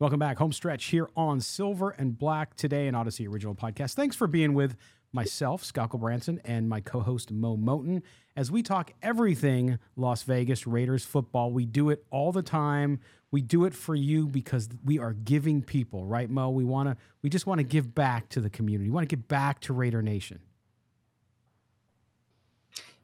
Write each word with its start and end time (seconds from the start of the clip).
Welcome 0.00 0.18
back. 0.18 0.38
Home 0.38 0.50
stretch 0.50 0.86
here 0.86 1.10
on 1.14 1.42
Silver 1.42 1.90
and 1.90 2.16
Black 2.16 2.56
today, 2.56 2.88
an 2.88 2.94
Odyssey 2.94 3.28
original 3.28 3.54
podcast. 3.54 3.92
Thanks 3.92 4.16
for 4.16 4.26
being 4.26 4.54
with 4.54 4.74
myself, 5.12 5.62
Scott 5.62 5.90
Branson, 5.90 6.40
and 6.42 6.70
my 6.70 6.80
co 6.80 7.00
host, 7.00 7.30
Mo 7.30 7.58
Moton, 7.58 8.00
as 8.34 8.50
we 8.50 8.62
talk 8.62 8.92
everything 9.02 9.78
Las 9.96 10.22
Vegas 10.22 10.66
Raiders 10.66 11.04
football. 11.04 11.52
We 11.52 11.66
do 11.66 11.90
it 11.90 12.02
all 12.08 12.32
the 12.32 12.40
time. 12.40 13.00
We 13.30 13.42
do 13.42 13.66
it 13.66 13.74
for 13.74 13.94
you 13.94 14.26
because 14.26 14.70
we 14.82 14.98
are 14.98 15.12
giving 15.12 15.60
people, 15.60 16.06
right, 16.06 16.30
Mo? 16.30 16.48
We 16.48 16.64
want 16.64 16.88
to, 16.88 16.96
we 17.20 17.28
just 17.28 17.46
want 17.46 17.58
to 17.58 17.64
give 17.64 17.94
back 17.94 18.30
to 18.30 18.40
the 18.40 18.48
community. 18.48 18.88
We 18.88 18.94
want 18.94 19.06
to 19.06 19.14
give 19.14 19.28
back 19.28 19.60
to 19.60 19.74
Raider 19.74 20.00
Nation. 20.00 20.40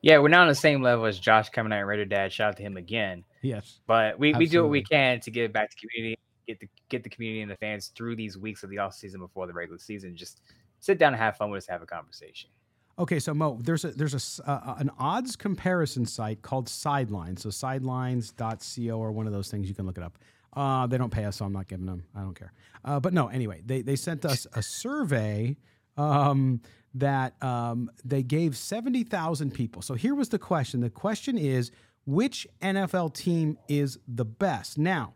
Yeah, 0.00 0.16
we're 0.20 0.28
not 0.28 0.40
on 0.40 0.48
the 0.48 0.54
same 0.54 0.80
level 0.80 1.04
as 1.04 1.18
Josh 1.18 1.50
coming 1.50 1.74
out 1.74 1.80
and 1.80 1.88
Raider 1.88 2.06
Dad. 2.06 2.32
Shout 2.32 2.52
out 2.52 2.56
to 2.56 2.62
him 2.62 2.78
again. 2.78 3.22
Yes. 3.42 3.80
But 3.86 4.18
we, 4.18 4.32
we 4.32 4.46
do 4.46 4.62
what 4.62 4.70
we 4.70 4.82
can 4.82 5.20
to 5.20 5.30
give 5.30 5.52
back 5.52 5.68
to 5.68 5.76
community 5.76 6.16
get 6.46 6.60
the 6.60 6.68
get 6.88 7.02
the 7.02 7.10
community 7.10 7.42
and 7.42 7.50
the 7.50 7.56
fans 7.56 7.92
through 7.96 8.16
these 8.16 8.38
weeks 8.38 8.62
of 8.62 8.70
the 8.70 8.78
off 8.78 8.94
season 8.94 9.20
before 9.20 9.46
the 9.46 9.52
regular 9.52 9.78
season. 9.78 10.16
Just 10.16 10.40
sit 10.80 10.98
down 10.98 11.12
and 11.12 11.20
have 11.20 11.36
fun 11.36 11.50
with 11.50 11.58
us, 11.58 11.66
have 11.68 11.82
a 11.82 11.86
conversation. 11.86 12.50
Okay, 12.98 13.18
so 13.18 13.34
Mo, 13.34 13.58
there's 13.62 13.84
a 13.84 13.90
there's 13.90 14.40
a 14.40 14.50
uh, 14.50 14.76
an 14.78 14.90
odds 14.98 15.36
comparison 15.36 16.06
site 16.06 16.40
called 16.42 16.68
Sidelines. 16.68 17.42
So 17.42 17.50
sidelines.co 17.50 18.98
or 18.98 19.12
one 19.12 19.26
of 19.26 19.32
those 19.32 19.50
things 19.50 19.68
you 19.68 19.74
can 19.74 19.86
look 19.86 19.98
it 19.98 20.04
up. 20.04 20.18
Uh, 20.54 20.86
they 20.86 20.96
don't 20.96 21.10
pay 21.10 21.24
us, 21.24 21.36
so 21.36 21.44
I'm 21.44 21.52
not 21.52 21.68
giving 21.68 21.84
them. 21.84 22.04
I 22.14 22.20
don't 22.20 22.34
care. 22.34 22.54
Uh, 22.82 22.98
but 22.98 23.12
no, 23.12 23.28
anyway, 23.28 23.60
they 23.66 23.82
they 23.82 23.96
sent 23.96 24.24
us 24.24 24.46
a 24.54 24.62
survey 24.62 25.58
um, 25.98 26.62
that 26.94 27.42
um, 27.42 27.90
they 28.02 28.22
gave 28.22 28.56
seventy 28.56 29.04
thousand 29.04 29.52
people. 29.52 29.82
So 29.82 29.92
here 29.92 30.14
was 30.14 30.30
the 30.30 30.38
question. 30.38 30.80
The 30.80 30.88
question 30.88 31.36
is, 31.36 31.72
which 32.06 32.46
NFL 32.62 33.12
team 33.12 33.58
is 33.68 33.98
the 34.08 34.24
best? 34.24 34.78
Now, 34.78 35.12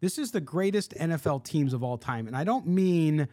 this 0.00 0.18
is 0.18 0.30
the 0.30 0.40
greatest 0.40 0.94
NFL 0.94 1.44
teams 1.44 1.72
of 1.72 1.82
all 1.82 1.98
time. 1.98 2.26
And 2.26 2.36
I 2.36 2.44
don't 2.44 2.66
mean 2.66 3.28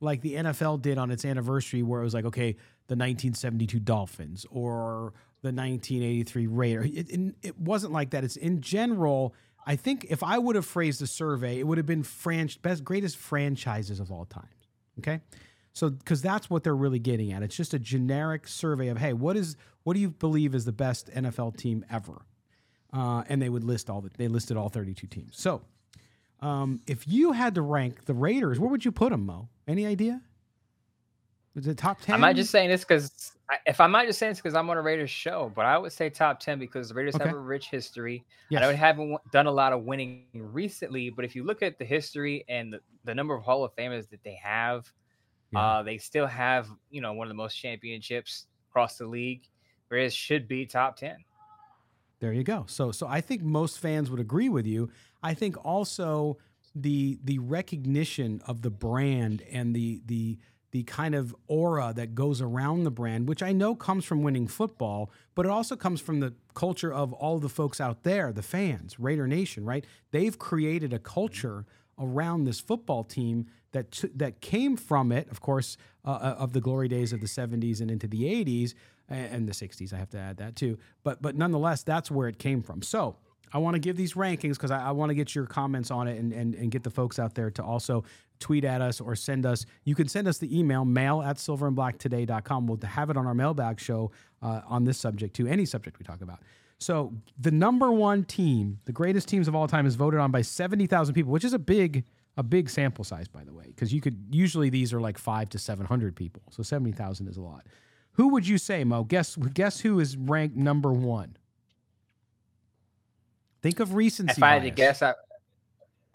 like 0.00 0.22
the 0.22 0.34
NFL 0.34 0.82
did 0.82 0.98
on 0.98 1.10
its 1.10 1.24
anniversary, 1.24 1.82
where 1.82 2.00
it 2.00 2.04
was 2.04 2.14
like, 2.14 2.24
okay, 2.24 2.52
the 2.86 2.96
1972 2.96 3.78
Dolphins 3.80 4.46
or 4.50 5.12
the 5.42 5.48
1983 5.52 6.46
Raiders. 6.46 6.90
It, 6.92 7.34
it, 7.42 7.58
wasn't 7.58 7.92
like 7.92 8.10
that. 8.10 8.24
It's 8.24 8.36
in 8.36 8.60
general. 8.60 9.34
I 9.66 9.76
think 9.76 10.06
if 10.10 10.22
I 10.22 10.38
would 10.38 10.56
have 10.56 10.66
phrased 10.66 11.00
the 11.00 11.06
survey, 11.06 11.58
it 11.58 11.66
would 11.66 11.78
have 11.78 11.86
been 11.86 12.02
franch- 12.02 12.60
best 12.60 12.84
greatest 12.84 13.16
franchises 13.16 14.00
of 14.00 14.10
all 14.10 14.24
time. 14.24 14.48
Okay, 14.98 15.20
so 15.72 15.88
because 15.88 16.20
that's 16.20 16.50
what 16.50 16.62
they're 16.62 16.76
really 16.76 16.98
getting 16.98 17.32
at. 17.32 17.42
It's 17.42 17.56
just 17.56 17.72
a 17.72 17.78
generic 17.78 18.48
survey 18.48 18.88
of 18.88 18.98
hey, 18.98 19.12
what 19.12 19.36
is 19.36 19.56
what 19.82 19.94
do 19.94 20.00
you 20.00 20.10
believe 20.10 20.54
is 20.54 20.64
the 20.64 20.72
best 20.72 21.10
NFL 21.10 21.56
team 21.56 21.84
ever? 21.90 22.22
Uh, 22.92 23.22
and 23.28 23.40
they 23.40 23.48
would 23.48 23.64
list 23.64 23.88
all 23.88 24.00
the 24.00 24.10
they 24.18 24.28
listed 24.28 24.56
all 24.56 24.68
32 24.68 25.06
teams. 25.06 25.38
So 25.38 25.62
um, 26.40 26.80
if 26.86 27.06
you 27.06 27.32
had 27.32 27.54
to 27.56 27.62
rank 27.62 28.06
the 28.06 28.14
Raiders, 28.14 28.58
where 28.58 28.70
would 28.70 28.84
you 28.84 28.92
put 28.92 29.10
them, 29.10 29.26
Mo? 29.26 29.48
Any 29.68 29.86
idea? 29.86 30.20
Was 31.54 31.66
it 31.66 31.76
top 31.76 32.00
ten? 32.00 32.14
I 32.14 32.18
might 32.18 32.36
just 32.36 32.50
saying 32.50 32.70
this 32.70 32.82
because 32.82 33.32
if 33.66 33.80
I 33.80 33.86
might 33.86 34.06
just 34.06 34.18
saying 34.18 34.32
this 34.32 34.38
because 34.38 34.54
I'm 34.54 34.70
on 34.70 34.76
a 34.76 34.82
Raiders 34.82 35.10
show, 35.10 35.52
but 35.54 35.66
I 35.66 35.76
would 35.76 35.92
say 35.92 36.08
top 36.08 36.40
ten 36.40 36.58
because 36.58 36.88
the 36.88 36.94
Raiders 36.94 37.16
okay. 37.16 37.24
have 37.24 37.34
a 37.34 37.38
rich 37.38 37.68
history. 37.68 38.24
Yes. 38.48 38.58
I 38.58 38.62
know 38.62 38.70
they 38.70 38.76
haven't 38.76 39.18
done 39.32 39.46
a 39.46 39.50
lot 39.50 39.72
of 39.72 39.82
winning 39.82 40.24
recently, 40.34 41.10
but 41.10 41.24
if 41.24 41.34
you 41.34 41.44
look 41.44 41.62
at 41.62 41.78
the 41.78 41.84
history 41.84 42.44
and 42.48 42.72
the, 42.72 42.80
the 43.04 43.14
number 43.14 43.34
of 43.34 43.42
Hall 43.42 43.64
of 43.64 43.74
Famers 43.74 44.08
that 44.10 44.22
they 44.22 44.38
have, 44.42 44.90
yeah. 45.50 45.60
uh, 45.60 45.82
they 45.82 45.98
still 45.98 46.26
have 46.26 46.68
you 46.90 47.00
know 47.00 47.12
one 47.12 47.26
of 47.26 47.30
the 47.30 47.34
most 47.34 47.56
championships 47.56 48.46
across 48.70 48.96
the 48.96 49.06
league. 49.06 49.42
Raiders 49.88 50.14
should 50.14 50.46
be 50.46 50.66
top 50.66 50.96
ten. 50.96 51.16
There 52.20 52.32
you 52.32 52.44
go. 52.44 52.64
So 52.68 52.92
so 52.92 53.06
I 53.06 53.20
think 53.20 53.42
most 53.42 53.78
fans 53.78 54.10
would 54.10 54.20
agree 54.20 54.48
with 54.48 54.66
you. 54.66 54.90
I 55.22 55.34
think 55.34 55.56
also 55.64 56.38
the 56.74 57.18
the 57.24 57.38
recognition 57.38 58.42
of 58.46 58.62
the 58.62 58.70
brand 58.70 59.42
and 59.50 59.74
the 59.74 60.02
the 60.06 60.38
the 60.72 60.82
kind 60.84 61.14
of 61.14 61.34
aura 61.48 61.92
that 61.96 62.14
goes 62.14 62.40
around 62.40 62.84
the 62.84 62.90
brand, 62.90 63.28
which 63.28 63.42
I 63.42 63.50
know 63.52 63.74
comes 63.74 64.04
from 64.04 64.22
winning 64.22 64.46
football, 64.46 65.10
but 65.34 65.44
it 65.44 65.50
also 65.50 65.74
comes 65.74 66.00
from 66.00 66.20
the 66.20 66.32
culture 66.54 66.92
of 66.92 67.12
all 67.12 67.40
the 67.40 67.48
folks 67.48 67.80
out 67.80 68.04
there, 68.04 68.32
the 68.32 68.42
fans, 68.42 69.00
Raider 69.00 69.26
Nation, 69.26 69.64
right? 69.64 69.84
They've 70.12 70.38
created 70.38 70.92
a 70.92 71.00
culture 71.00 71.66
around 71.98 72.44
this 72.44 72.60
football 72.60 73.02
team 73.02 73.46
that 73.72 73.92
t- 73.92 74.10
that 74.14 74.40
came 74.40 74.76
from 74.76 75.10
it, 75.10 75.28
of 75.30 75.40
course, 75.40 75.76
uh, 76.04 76.10
uh 76.10 76.36
of 76.38 76.52
the 76.52 76.60
glory 76.60 76.88
days 76.88 77.12
of 77.12 77.20
the 77.20 77.26
70s 77.26 77.80
and 77.80 77.90
into 77.90 78.06
the 78.06 78.24
80s 78.24 78.74
and 79.10 79.48
the 79.48 79.52
60s. 79.52 79.92
I 79.92 79.96
have 79.96 80.10
to 80.10 80.18
add 80.18 80.36
that 80.38 80.56
too. 80.56 80.78
But 81.02 81.20
but 81.20 81.36
nonetheless, 81.36 81.82
that's 81.82 82.10
where 82.10 82.28
it 82.28 82.38
came 82.38 82.62
from. 82.62 82.82
So 82.82 83.16
I 83.52 83.58
want 83.58 83.74
to 83.74 83.80
give 83.80 83.96
these 83.96 84.14
rankings 84.14 84.52
because 84.52 84.70
I, 84.70 84.88
I 84.88 84.90
want 84.92 85.10
to 85.10 85.14
get 85.14 85.34
your 85.34 85.46
comments 85.46 85.90
on 85.90 86.06
it 86.08 86.18
and, 86.18 86.32
and, 86.32 86.54
and 86.54 86.70
get 86.70 86.84
the 86.84 86.90
folks 86.90 87.18
out 87.18 87.34
there 87.34 87.50
to 87.52 87.62
also 87.62 88.04
tweet 88.38 88.64
at 88.64 88.80
us 88.80 89.00
or 89.00 89.16
send 89.16 89.44
us. 89.44 89.66
You 89.84 89.94
can 89.94 90.08
send 90.08 90.28
us 90.28 90.38
the 90.38 90.56
email, 90.56 90.84
mail 90.84 91.22
at 91.22 91.36
silverandblacktoday.com. 91.36 92.66
We'll 92.66 92.78
have 92.84 93.10
it 93.10 93.16
on 93.16 93.26
our 93.26 93.34
mailbag 93.34 93.80
show 93.80 94.12
uh, 94.42 94.62
on 94.66 94.84
this 94.84 94.98
subject 94.98 95.34
too, 95.34 95.46
any 95.46 95.66
subject 95.66 95.98
we 95.98 96.04
talk 96.04 96.22
about. 96.22 96.40
So 96.78 97.12
the 97.38 97.50
number 97.50 97.92
one 97.92 98.24
team, 98.24 98.80
the 98.86 98.92
greatest 98.92 99.28
teams 99.28 99.48
of 99.48 99.54
all 99.54 99.68
time, 99.68 99.84
is 99.84 99.96
voted 99.96 100.18
on 100.18 100.30
by 100.30 100.42
70,000 100.42 101.14
people, 101.14 101.32
which 101.32 101.44
is 101.44 101.52
a 101.52 101.58
big 101.58 102.04
a 102.36 102.42
big 102.42 102.70
sample 102.70 103.04
size, 103.04 103.28
by 103.28 103.44
the 103.44 103.52
way, 103.52 103.64
because 103.66 103.92
you 103.92 104.00
could 104.00 104.16
usually 104.30 104.70
these 104.70 104.94
are 104.94 105.00
like 105.00 105.18
five 105.18 105.48
to 105.50 105.58
700 105.58 106.14
people. 106.16 106.42
So 106.50 106.62
70,000 106.62 107.28
is 107.28 107.36
a 107.36 107.42
lot. 107.42 107.66
Who 108.20 108.28
would 108.28 108.46
you 108.46 108.58
say, 108.58 108.84
Mo? 108.84 109.04
Guess 109.04 109.36
guess 109.36 109.80
who 109.80 109.98
is 109.98 110.14
ranked 110.14 110.54
number 110.54 110.92
one? 110.92 111.38
Think 113.62 113.80
of 113.80 113.94
recency. 113.94 114.34
If 114.36 114.42
I 114.42 114.52
had 114.52 114.62
to 114.64 114.70
guess, 114.70 115.00
I, 115.00 115.14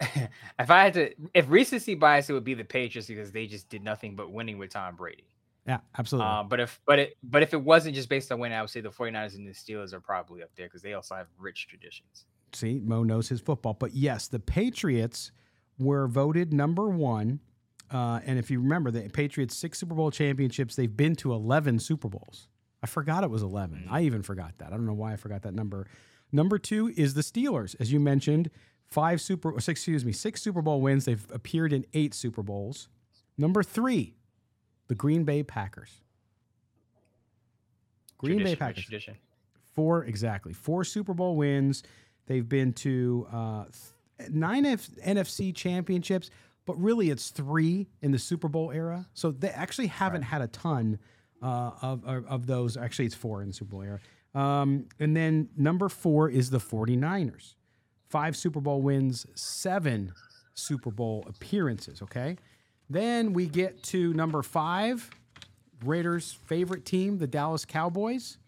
if 0.00 0.70
I 0.70 0.84
had 0.84 0.94
to, 0.94 1.12
if 1.34 1.50
recency 1.50 1.96
bias, 1.96 2.30
it 2.30 2.32
would 2.32 2.44
be 2.44 2.54
the 2.54 2.62
Patriots 2.62 3.08
because 3.08 3.32
they 3.32 3.48
just 3.48 3.68
did 3.68 3.82
nothing 3.82 4.14
but 4.14 4.30
winning 4.30 4.56
with 4.56 4.70
Tom 4.70 4.94
Brady. 4.94 5.26
Yeah, 5.66 5.78
absolutely. 5.98 6.30
Uh, 6.30 6.44
but 6.44 6.60
if 6.60 6.80
but 6.86 7.00
it 7.00 7.16
but 7.24 7.42
if 7.42 7.52
it 7.52 7.60
wasn't 7.60 7.96
just 7.96 8.08
based 8.08 8.30
on 8.30 8.38
winning, 8.38 8.56
I 8.56 8.60
would 8.60 8.70
say 8.70 8.80
the 8.80 8.88
49ers 8.88 9.34
and 9.34 9.44
the 9.44 9.50
Steelers 9.50 9.92
are 9.92 9.98
probably 9.98 10.44
up 10.44 10.50
there 10.54 10.66
because 10.66 10.82
they 10.82 10.92
also 10.94 11.16
have 11.16 11.26
rich 11.36 11.66
traditions. 11.66 12.26
See, 12.52 12.80
Mo 12.84 13.02
knows 13.02 13.28
his 13.28 13.40
football. 13.40 13.74
But 13.74 13.94
yes, 13.94 14.28
the 14.28 14.38
Patriots 14.38 15.32
were 15.76 16.06
voted 16.06 16.52
number 16.52 16.88
one. 16.88 17.40
Uh, 17.90 18.20
and 18.26 18.38
if 18.38 18.50
you 18.50 18.60
remember, 18.60 18.90
the 18.90 19.08
Patriots 19.08 19.56
six 19.56 19.78
Super 19.78 19.94
Bowl 19.94 20.10
championships. 20.10 20.76
They've 20.76 20.94
been 20.94 21.16
to 21.16 21.32
eleven 21.32 21.78
Super 21.78 22.08
Bowls. 22.08 22.48
I 22.82 22.86
forgot 22.86 23.24
it 23.24 23.30
was 23.30 23.42
11. 23.42 23.78
Mm-hmm. 23.78 23.94
I 23.94 24.02
even 24.02 24.22
forgot 24.22 24.52
that. 24.58 24.68
I 24.68 24.70
don't 24.76 24.86
know 24.86 24.92
why 24.92 25.12
I 25.12 25.16
forgot 25.16 25.42
that 25.42 25.54
number. 25.54 25.86
Number 26.30 26.58
two 26.58 26.92
is 26.96 27.14
the 27.14 27.22
Steelers, 27.22 27.74
as 27.80 27.92
you 27.92 27.98
mentioned, 27.98 28.50
five 28.84 29.20
Super, 29.20 29.52
six, 29.54 29.80
excuse 29.80 30.04
me, 30.04 30.12
six 30.12 30.42
Super 30.42 30.62
Bowl 30.62 30.80
wins. 30.80 31.04
They've 31.04 31.26
appeared 31.32 31.72
in 31.72 31.84
eight 31.94 32.14
Super 32.14 32.42
Bowls. 32.42 32.88
Number 33.38 33.62
three, 33.62 34.14
the 34.88 34.94
Green 34.94 35.24
Bay 35.24 35.42
Packers. 35.42 36.00
Green 38.18 38.38
tradition, 38.38 38.52
Bay 38.52 38.56
Packers. 38.56 38.84
Tradition. 38.84 39.16
Four 39.74 40.04
exactly. 40.04 40.52
Four 40.52 40.84
Super 40.84 41.12
Bowl 41.14 41.36
wins. 41.36 41.82
They've 42.26 42.48
been 42.48 42.72
to 42.74 43.26
uh, 43.32 43.64
nine 44.30 44.64
F- 44.64 44.88
NFC 45.04 45.54
championships, 45.54 46.30
but 46.66 46.80
really 46.80 47.10
it's 47.10 47.30
three 47.30 47.88
in 48.02 48.10
the 48.10 48.18
Super 48.18 48.48
Bowl 48.48 48.70
era. 48.72 49.06
So 49.14 49.30
they 49.30 49.48
actually 49.48 49.86
haven't 49.86 50.22
right. 50.22 50.30
had 50.30 50.42
a 50.42 50.48
ton 50.48 50.98
uh, 51.42 51.70
of, 51.80 52.04
of, 52.04 52.26
of 52.26 52.46
those. 52.46 52.76
Actually, 52.76 53.06
it's 53.06 53.14
four 53.14 53.40
in 53.40 53.48
the 53.48 53.54
Super 53.54 53.70
Bowl 53.70 53.82
era. 53.82 54.00
Um, 54.34 54.86
and 55.00 55.16
then 55.16 55.48
number 55.56 55.88
four 55.88 56.28
is 56.28 56.50
the 56.50 56.58
49ers. 56.58 57.54
Five 58.10 58.36
Super 58.36 58.60
Bowl 58.60 58.82
wins, 58.82 59.26
seven 59.34 60.12
Super 60.54 60.90
Bowl 60.90 61.24
appearances. 61.28 62.02
Okay. 62.02 62.36
Then 62.90 63.32
we 63.32 63.46
get 63.46 63.82
to 63.84 64.12
number 64.14 64.42
five, 64.42 65.10
Raiders' 65.84 66.38
favorite 66.46 66.84
team, 66.84 67.18
the 67.18 67.26
Dallas 67.26 67.64
Cowboys. 67.64 68.38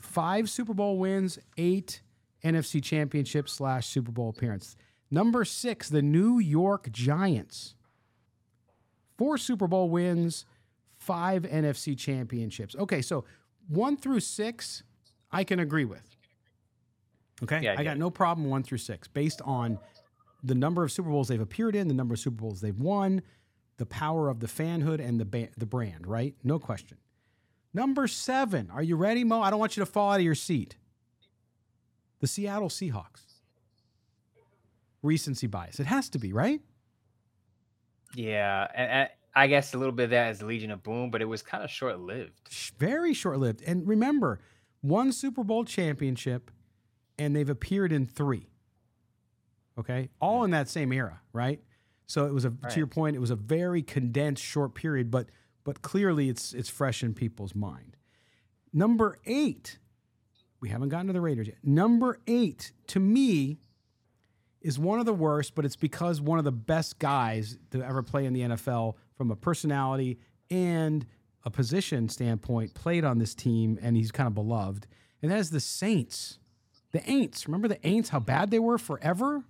Five 0.00 0.48
Super 0.48 0.74
Bowl 0.74 0.98
wins, 0.98 1.38
eight 1.58 2.00
NFC 2.44 2.82
Championship 2.82 3.48
slash 3.48 3.86
Super 3.86 4.12
Bowl 4.12 4.30
appearance. 4.30 4.76
Number 5.10 5.44
six, 5.44 5.88
the 5.88 6.02
New 6.02 6.38
York 6.38 6.90
Giants. 6.90 7.74
Four 9.16 9.38
Super 9.38 9.66
Bowl 9.66 9.88
wins, 9.88 10.44
five 10.98 11.42
NFC 11.42 11.96
championships. 11.96 12.74
Okay, 12.76 13.00
so 13.00 13.24
one 13.68 13.96
through 13.96 14.20
six, 14.20 14.82
I 15.30 15.44
can 15.44 15.60
agree 15.60 15.84
with. 15.84 16.16
Okay, 17.42 17.60
yeah, 17.62 17.74
I 17.76 17.84
got 17.84 17.98
no 17.98 18.10
problem 18.10 18.48
one 18.48 18.62
through 18.62 18.78
six 18.78 19.08
based 19.08 19.40
on 19.44 19.78
the 20.42 20.54
number 20.54 20.82
of 20.82 20.92
Super 20.92 21.10
Bowls 21.10 21.28
they've 21.28 21.40
appeared 21.40 21.76
in, 21.76 21.88
the 21.88 21.94
number 21.94 22.14
of 22.14 22.20
Super 22.20 22.36
Bowls 22.42 22.60
they've 22.60 22.78
won, 22.78 23.22
the 23.76 23.86
power 23.86 24.28
of 24.28 24.40
the 24.40 24.46
fanhood 24.46 25.06
and 25.06 25.20
the 25.20 25.24
ba- 25.24 25.48
the 25.56 25.66
brand. 25.66 26.06
Right, 26.06 26.34
no 26.42 26.58
question. 26.58 26.98
Number 27.74 28.06
seven, 28.08 28.70
are 28.70 28.82
you 28.82 28.96
ready, 28.96 29.22
Mo? 29.22 29.42
I 29.42 29.50
don't 29.50 29.60
want 29.60 29.76
you 29.76 29.82
to 29.84 29.90
fall 29.90 30.12
out 30.12 30.20
of 30.20 30.24
your 30.24 30.34
seat. 30.34 30.76
The 32.20 32.26
Seattle 32.26 32.70
Seahawks. 32.70 33.35
Recency 35.06 35.46
bias. 35.46 35.80
It 35.80 35.86
has 35.86 36.08
to 36.10 36.18
be, 36.18 36.32
right? 36.32 36.60
Yeah, 38.14 38.66
and, 38.74 39.08
I 39.34 39.48
guess 39.48 39.74
a 39.74 39.78
little 39.78 39.92
bit 39.92 40.04
of 40.04 40.10
that 40.10 40.30
is 40.30 40.42
Legion 40.42 40.70
of 40.70 40.82
Boom, 40.82 41.10
but 41.10 41.20
it 41.20 41.26
was 41.26 41.42
kind 41.42 41.62
of 41.62 41.70
short 41.70 42.00
lived. 42.00 42.40
Very 42.78 43.12
short 43.12 43.38
lived. 43.38 43.62
And 43.66 43.86
remember, 43.86 44.40
one 44.80 45.12
Super 45.12 45.44
Bowl 45.44 45.64
championship, 45.64 46.50
and 47.18 47.36
they've 47.36 47.48
appeared 47.48 47.92
in 47.92 48.06
three. 48.06 48.48
Okay, 49.78 50.08
all 50.20 50.44
in 50.44 50.52
that 50.52 50.70
same 50.70 50.90
era, 50.90 51.20
right? 51.34 51.60
So 52.06 52.24
it 52.24 52.32
was 52.32 52.46
a 52.46 52.50
right. 52.50 52.72
to 52.72 52.78
your 52.78 52.86
point, 52.86 53.14
it 53.14 53.18
was 53.18 53.30
a 53.30 53.36
very 53.36 53.82
condensed 53.82 54.42
short 54.42 54.74
period, 54.74 55.10
but 55.10 55.28
but 55.64 55.82
clearly 55.82 56.30
it's 56.30 56.54
it's 56.54 56.70
fresh 56.70 57.02
in 57.02 57.12
people's 57.12 57.54
mind. 57.54 57.96
Number 58.72 59.18
eight, 59.26 59.78
we 60.60 60.70
haven't 60.70 60.88
gotten 60.88 61.08
to 61.08 61.12
the 61.12 61.20
Raiders 61.20 61.48
yet. 61.48 61.58
Number 61.62 62.20
eight, 62.26 62.72
to 62.86 63.00
me, 63.00 63.58
is 64.66 64.80
one 64.80 64.98
of 64.98 65.06
the 65.06 65.14
worst, 65.14 65.54
but 65.54 65.64
it's 65.64 65.76
because 65.76 66.20
one 66.20 66.38
of 66.38 66.44
the 66.44 66.50
best 66.52 66.98
guys 66.98 67.56
to 67.70 67.80
ever 67.82 68.02
play 68.02 68.24
in 68.24 68.32
the 68.32 68.40
NFL 68.40 68.94
from 69.16 69.30
a 69.30 69.36
personality 69.36 70.18
and 70.50 71.06
a 71.44 71.50
position 71.50 72.08
standpoint 72.08 72.74
played 72.74 73.04
on 73.04 73.18
this 73.18 73.32
team, 73.32 73.78
and 73.80 73.96
he's 73.96 74.10
kind 74.10 74.26
of 74.26 74.34
beloved. 74.34 74.88
And 75.22 75.30
that 75.30 75.38
is 75.38 75.50
the 75.50 75.60
Saints. 75.60 76.40
The 76.90 76.98
Aints. 77.00 77.46
Remember 77.46 77.68
the 77.68 77.76
Aints, 77.76 78.08
how 78.08 78.18
bad 78.18 78.50
they 78.50 78.58
were 78.58 78.76
forever? 78.76 79.44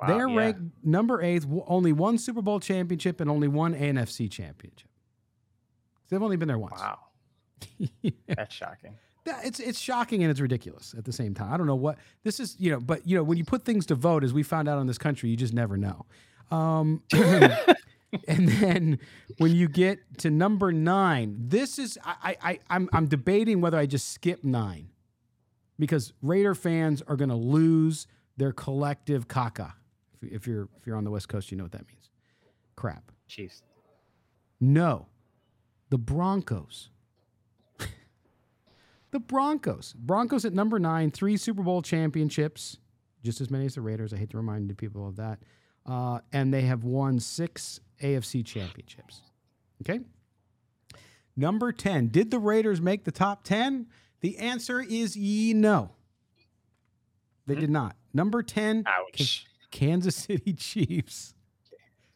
Wow, 0.00 0.08
They're 0.08 0.28
yeah. 0.28 0.36
ranked 0.36 0.60
number 0.82 1.20
eight, 1.20 1.44
only 1.66 1.92
one 1.92 2.16
Super 2.16 2.40
Bowl 2.40 2.60
championship 2.60 3.20
and 3.20 3.28
only 3.28 3.48
one 3.48 3.74
NFC 3.74 4.30
championship. 4.30 4.88
They've 6.08 6.22
only 6.22 6.36
been 6.36 6.48
there 6.48 6.58
once. 6.58 6.80
Wow. 6.80 6.98
yeah. 7.78 8.10
That's 8.26 8.54
shocking. 8.54 8.96
Yeah, 9.24 9.40
it's 9.44 9.60
it's 9.60 9.78
shocking 9.78 10.22
and 10.22 10.30
it's 10.30 10.40
ridiculous 10.40 10.94
at 10.98 11.04
the 11.04 11.12
same 11.12 11.32
time. 11.34 11.52
I 11.52 11.56
don't 11.56 11.66
know 11.66 11.76
what 11.76 11.98
this 12.24 12.40
is, 12.40 12.56
you 12.58 12.72
know, 12.72 12.80
but 12.80 13.06
you 13.06 13.16
know, 13.16 13.22
when 13.22 13.38
you 13.38 13.44
put 13.44 13.64
things 13.64 13.86
to 13.86 13.94
vote, 13.94 14.24
as 14.24 14.32
we 14.32 14.42
found 14.42 14.68
out 14.68 14.80
in 14.80 14.86
this 14.86 14.98
country, 14.98 15.30
you 15.30 15.36
just 15.36 15.54
never 15.54 15.76
know. 15.76 16.06
Um, 16.50 17.02
and 17.12 18.48
then 18.48 18.98
when 19.38 19.54
you 19.54 19.68
get 19.68 20.00
to 20.18 20.30
number 20.30 20.72
nine, 20.72 21.36
this 21.38 21.78
is 21.78 21.98
I, 22.04 22.36
I 22.42 22.58
I'm 22.68 22.88
I'm 22.92 23.06
debating 23.06 23.60
whether 23.60 23.78
I 23.78 23.86
just 23.86 24.08
skip 24.12 24.42
nine 24.42 24.88
because 25.78 26.12
Raider 26.20 26.54
fans 26.54 27.02
are 27.02 27.16
going 27.16 27.30
to 27.30 27.36
lose 27.36 28.06
their 28.36 28.52
collective 28.52 29.28
caca. 29.28 29.72
If 30.20 30.46
you're 30.46 30.68
if 30.78 30.86
you're 30.86 30.96
on 30.96 31.04
the 31.04 31.10
West 31.10 31.28
Coast, 31.28 31.50
you 31.50 31.56
know 31.56 31.64
what 31.64 31.72
that 31.72 31.86
means. 31.86 32.10
Crap. 32.76 33.12
Chiefs. 33.28 33.62
No, 34.60 35.06
the 35.90 35.98
Broncos. 35.98 36.90
The 39.12 39.20
Broncos. 39.20 39.94
Broncos 39.96 40.44
at 40.44 40.52
number 40.52 40.78
nine, 40.78 41.10
three 41.10 41.36
Super 41.36 41.62
Bowl 41.62 41.82
championships, 41.82 42.78
just 43.22 43.40
as 43.40 43.50
many 43.50 43.66
as 43.66 43.76
the 43.76 43.80
Raiders. 43.80 44.12
I 44.12 44.16
hate 44.16 44.30
to 44.30 44.36
remind 44.36 44.76
people 44.76 45.06
of 45.06 45.16
that. 45.16 45.38
Uh, 45.86 46.20
and 46.32 46.52
they 46.52 46.62
have 46.62 46.84
won 46.84 47.20
six 47.20 47.80
AFC 48.02 48.44
championships. 48.44 49.20
Okay. 49.82 50.00
Number 51.36 51.72
10. 51.72 52.08
Did 52.08 52.30
the 52.30 52.38
Raiders 52.38 52.80
make 52.80 53.04
the 53.04 53.10
top 53.12 53.44
10? 53.44 53.86
The 54.20 54.38
answer 54.38 54.80
is 54.80 55.16
ye 55.16 55.54
no. 55.54 55.90
They 57.46 57.54
did 57.54 57.70
not. 57.70 57.96
Number 58.14 58.42
10. 58.42 58.84
Ouch. 58.86 59.46
Kansas 59.70 60.14
City 60.14 60.52
Chiefs. 60.56 61.34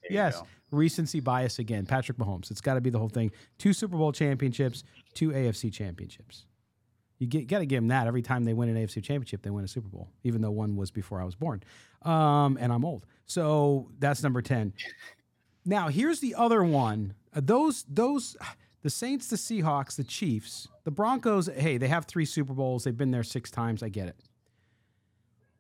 Yes. 0.09 0.41
Recency 0.71 1.21
bias 1.21 1.59
again. 1.59 1.87
Patrick 1.87 2.19
Mahomes. 2.19 2.51
It's 2.51 2.61
got 2.61 2.75
to 2.75 2.81
be 2.81 2.91
the 2.91 2.99
whole 2.99 3.09
thing. 3.09 3.33
Two 3.59 3.73
Super 3.73 3.97
Bowl 3.97 4.13
championships, 4.13 4.85
two 5.15 5.31
AFC 5.31 5.73
championships. 5.73 6.46
You 7.19 7.27
got 7.27 7.61
to 7.61 7.67
give 7.67 7.79
them 7.79 7.89
that. 7.89 8.07
Every 8.07 8.23
time 8.23 8.45
they 8.45 8.53
win 8.53 8.69
an 8.69 8.77
AFC 8.77 9.03
championship, 9.03 9.43
they 9.43 9.51
win 9.51 9.65
a 9.65 9.69
Super 9.69 9.89
Bowl, 9.89 10.11
even 10.23 10.43
though 10.43 10.51
one 10.51 10.77
was 10.77 10.91
before 10.91 11.21
I 11.21 11.25
was 11.25 11.35
born. 11.35 11.63
Um, 12.03 12.59
and 12.61 12.73
I'm 12.73 12.85
old. 12.85 13.07
So 13.25 13.91
that's 13.99 14.23
number 14.23 14.43
10. 14.43 14.75
Now, 15.65 15.89
here's 15.89 16.21
the 16.21 16.35
other 16.35 16.63
one. 16.63 17.15
Uh, 17.35 17.41
those 17.43 17.85
those 17.89 18.37
the 18.83 18.91
Saints, 18.91 19.29
the 19.29 19.37
Seahawks, 19.37 19.97
the 19.97 20.05
Chiefs, 20.05 20.69
the 20.85 20.91
Broncos, 20.91 21.49
hey, 21.49 21.79
they 21.79 21.89
have 21.89 22.05
3 22.05 22.25
Super 22.25 22.53
Bowls. 22.53 22.85
They've 22.85 22.97
been 22.97 23.11
there 23.11 23.25
6 23.25 23.51
times. 23.51 23.83
I 23.83 23.89
get 23.89 24.09
it. 24.09 24.17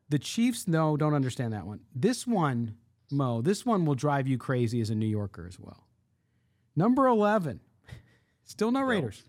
The 0.09 0.19
Chiefs, 0.19 0.69
no, 0.69 0.97
don't 0.97 1.15
understand 1.15 1.53
that 1.53 1.67
one. 1.67 1.81
This 1.95 2.27
one, 2.27 2.77
Mo, 3.11 3.41
this 3.43 3.67
one 3.67 3.85
will 3.85 3.95
drive 3.95 4.29
you 4.29 4.39
crazy 4.39 4.81
as 4.81 4.91
a 4.91 4.95
New 4.95 5.07
Yorker 5.07 5.47
as 5.49 5.59
well. 5.59 5.87
Number 6.77 7.07
11, 7.07 7.61
still 8.45 8.71
no 8.71 8.83
Raiders. 8.83 9.25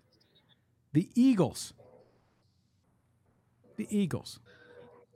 The 0.94 1.10
Eagles. 1.16 1.74
The 3.78 3.88
Eagles. 3.90 4.40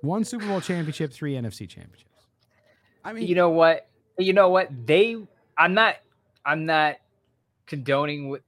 One 0.02 0.24
Super 0.24 0.48
Bowl 0.48 0.62
championship, 0.62 1.12
three 1.12 1.34
NFC 1.34 1.70
championships. 1.70 2.08
I 3.04 3.14
mean, 3.14 3.28
you 3.28 3.36
know 3.36 3.50
what? 3.50 3.88
You 4.18 4.34
know 4.34 4.50
what? 4.50 4.70
They 4.86 5.18
I'm 5.58 5.74
not 5.74 5.98
I'm 6.46 6.66
not 6.66 6.98
condoning 7.68 8.30
with 8.30 8.42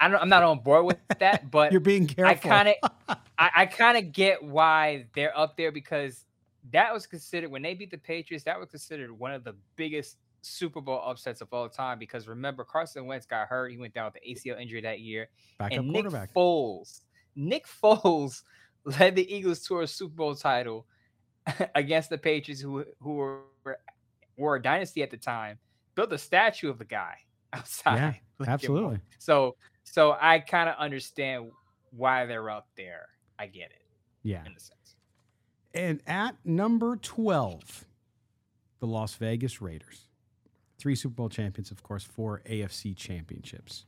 I 0.00 0.08
don't, 0.08 0.20
I'm 0.20 0.28
not 0.28 0.42
on 0.42 0.60
board 0.60 0.86
with 0.86 0.98
that, 1.18 1.50
but 1.50 1.72
you're 1.72 1.80
being 1.80 2.06
careful. 2.06 2.50
I 2.50 2.54
kind 2.54 2.74
of 2.82 3.18
I, 3.38 3.50
I 3.56 3.66
kind 3.66 3.98
of 3.98 4.12
get 4.12 4.42
why 4.42 5.06
they're 5.14 5.36
up 5.36 5.56
there 5.56 5.72
because 5.72 6.24
that 6.72 6.92
was 6.92 7.06
considered 7.06 7.50
when 7.50 7.62
they 7.62 7.74
beat 7.74 7.90
the 7.90 7.98
Patriots, 7.98 8.44
that 8.44 8.58
was 8.58 8.68
considered 8.68 9.10
one 9.10 9.32
of 9.32 9.44
the 9.44 9.54
biggest 9.76 10.16
Super 10.42 10.80
Bowl 10.80 11.02
upsets 11.04 11.40
of 11.40 11.48
all 11.52 11.68
time 11.68 11.98
because 11.98 12.28
remember 12.28 12.64
Carson 12.64 13.06
Wentz 13.06 13.26
got 13.26 13.48
hurt, 13.48 13.70
he 13.70 13.76
went 13.76 13.94
down 13.94 14.10
with 14.12 14.22
the 14.22 14.50
ACL 14.50 14.60
injury 14.60 14.80
that 14.80 15.00
year. 15.00 15.28
Backup 15.58 15.78
and 15.78 15.88
Nick 15.88 16.06
Foles, 16.06 17.00
Nick 17.36 17.66
Foles 17.66 18.42
led 18.84 19.16
the 19.16 19.34
Eagles 19.34 19.60
to 19.66 19.80
a 19.80 19.86
Super 19.86 20.14
Bowl 20.14 20.34
title 20.34 20.86
against 21.74 22.10
the 22.10 22.18
Patriots 22.18 22.60
who 22.60 22.84
who 23.00 23.14
were 23.14 23.42
were 24.36 24.56
a 24.56 24.62
dynasty 24.62 25.02
at 25.02 25.10
the 25.10 25.16
time 25.16 25.58
built 25.94 26.12
a 26.12 26.18
statue 26.18 26.70
of 26.70 26.78
the 26.78 26.84
guy 26.84 27.14
outside. 27.52 28.16
Yeah, 28.40 28.46
absolutely. 28.52 29.00
So 29.18 29.56
so 29.84 30.16
I 30.20 30.38
kind 30.38 30.68
of 30.68 30.76
understand 30.78 31.50
why 31.90 32.26
they're 32.26 32.50
up 32.50 32.68
there. 32.76 33.08
I 33.38 33.46
get 33.46 33.70
it. 33.70 33.82
Yeah. 34.22 34.44
In 34.44 34.52
a 34.52 34.60
sense. 34.60 34.96
And 35.72 36.00
at 36.06 36.36
number 36.44 36.96
12, 36.96 37.86
the 38.80 38.86
Las 38.86 39.14
Vegas 39.14 39.62
Raiders. 39.62 40.08
Three 40.78 40.94
Super 40.94 41.14
Bowl 41.14 41.28
champions, 41.28 41.70
of 41.70 41.82
course, 41.82 42.04
four 42.04 42.42
AFC 42.48 42.96
championships. 42.96 43.86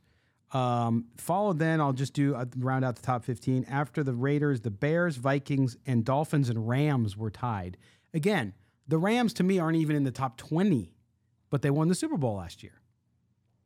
Um, 0.53 1.05
followed 1.17 1.59
then, 1.59 1.81
I'll 1.81 1.93
just 1.93 2.13
do 2.13 2.35
uh, 2.35 2.45
round 2.57 2.85
out 2.85 2.95
the 2.95 3.01
top 3.01 3.23
15. 3.25 3.65
After 3.69 4.03
the 4.03 4.13
Raiders, 4.13 4.61
the 4.61 4.71
Bears, 4.71 5.17
Vikings, 5.17 5.77
and 5.85 6.05
Dolphins 6.05 6.49
and 6.49 6.67
Rams 6.67 7.17
were 7.17 7.31
tied. 7.31 7.77
Again, 8.13 8.53
the 8.87 8.97
Rams 8.97 9.33
to 9.33 9.43
me 9.43 9.59
aren't 9.59 9.77
even 9.77 9.95
in 9.95 10.03
the 10.03 10.11
top 10.11 10.37
20 10.37 10.93
but 11.53 11.61
they 11.61 11.69
won 11.69 11.87
the 11.87 11.93
Super 11.93 12.17
Bowl 12.17 12.37
last 12.37 12.63
year. 12.63 12.81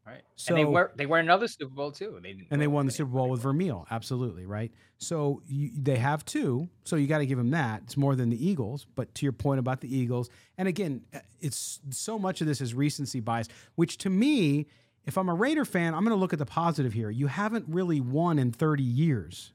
Right. 0.06 0.22
So 0.36 0.54
and 0.54 0.60
they 0.60 0.66
were 0.66 0.92
they 0.98 1.06
won 1.06 1.22
another 1.22 1.48
Super 1.48 1.74
Bowl 1.74 1.94
too. 1.94 2.20
They 2.22 2.36
and 2.52 2.62
they 2.62 2.68
won 2.68 2.86
the 2.86 2.92
Super 2.92 3.12
Bowl 3.12 3.30
with 3.30 3.42
Vermeil, 3.42 3.88
absolutely 3.90 4.46
right. 4.46 4.74
So 4.98 5.42
you, 5.48 5.72
they 5.74 5.96
have 5.96 6.26
two, 6.26 6.68
so 6.84 6.98
you 6.98 7.08
got 7.08 7.20
to 7.20 7.26
give 7.26 7.38
them 7.38 7.52
that. 7.52 7.84
It's 7.86 7.96
more 7.96 8.18
than 8.18 8.30
the 8.30 8.46
Eagles, 8.46 8.86
but 8.96 9.16
to 9.16 9.26
your 9.26 9.32
point 9.32 9.60
about 9.60 9.80
the 9.80 9.96
Eagles, 9.96 10.30
and 10.58 10.68
again, 10.68 11.04
uh, 11.14 11.20
it's 11.40 11.80
so 11.92 12.20
much 12.20 12.42
of 12.42 12.48
this 12.48 12.60
is 12.60 12.74
recency 12.74 13.22
bias, 13.22 13.48
which 13.76 13.98
to 14.00 14.10
me, 14.10 14.68
if 15.08 15.18
I'm 15.18 15.30
a 15.30 15.34
Raider 15.34 15.64
fan, 15.64 15.96
I'm 15.96 16.04
going 16.04 16.16
to 16.16 16.20
look 16.20 16.34
at 16.34 16.40
the 16.40 16.46
positive 16.46 16.92
here. 16.92 17.10
You 17.10 17.28
haven't 17.28 17.66
really 17.70 18.02
won 18.02 18.38
in 18.38 18.52
30 18.52 18.84
years, 18.84 19.54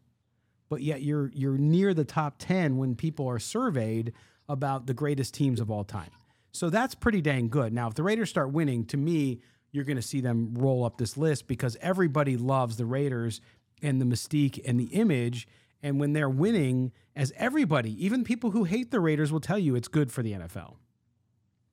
but 0.70 0.80
yet 0.80 1.02
you're 1.02 1.30
you're 1.34 1.58
near 1.58 1.92
the 1.92 2.04
top 2.04 2.36
10 2.38 2.78
when 2.78 2.96
people 2.96 3.28
are 3.28 3.38
surveyed 3.38 4.14
about 4.48 4.86
the 4.86 4.94
greatest 4.94 5.34
teams 5.34 5.60
of 5.60 5.70
all 5.70 5.84
time. 5.84 6.10
So 6.52 6.70
that's 6.70 6.94
pretty 6.94 7.20
dang 7.20 7.48
good. 7.48 7.72
Now, 7.72 7.86
if 7.88 7.94
the 7.94 8.02
Raiders 8.02 8.30
start 8.30 8.50
winning, 8.50 8.86
to 8.86 8.96
me, 8.96 9.40
you're 9.70 9.84
going 9.84 9.96
to 9.96 10.02
see 10.02 10.20
them 10.20 10.54
roll 10.54 10.84
up 10.84 10.96
this 10.96 11.16
list 11.16 11.46
because 11.46 11.76
everybody 11.80 12.36
loves 12.36 12.76
the 12.78 12.86
Raiders 12.86 13.40
and 13.82 14.00
the 14.00 14.04
mystique 14.04 14.60
and 14.64 14.80
the 14.80 14.86
image. 14.86 15.46
And 15.82 16.00
when 16.00 16.14
they're 16.14 16.30
winning, 16.30 16.92
as 17.14 17.32
everybody, 17.36 18.04
even 18.04 18.24
people 18.24 18.52
who 18.52 18.64
hate 18.64 18.90
the 18.90 19.00
Raiders 19.00 19.32
will 19.32 19.40
tell 19.40 19.58
you 19.58 19.74
it's 19.74 19.88
good 19.88 20.10
for 20.10 20.22
the 20.22 20.32
NFL. 20.32 20.76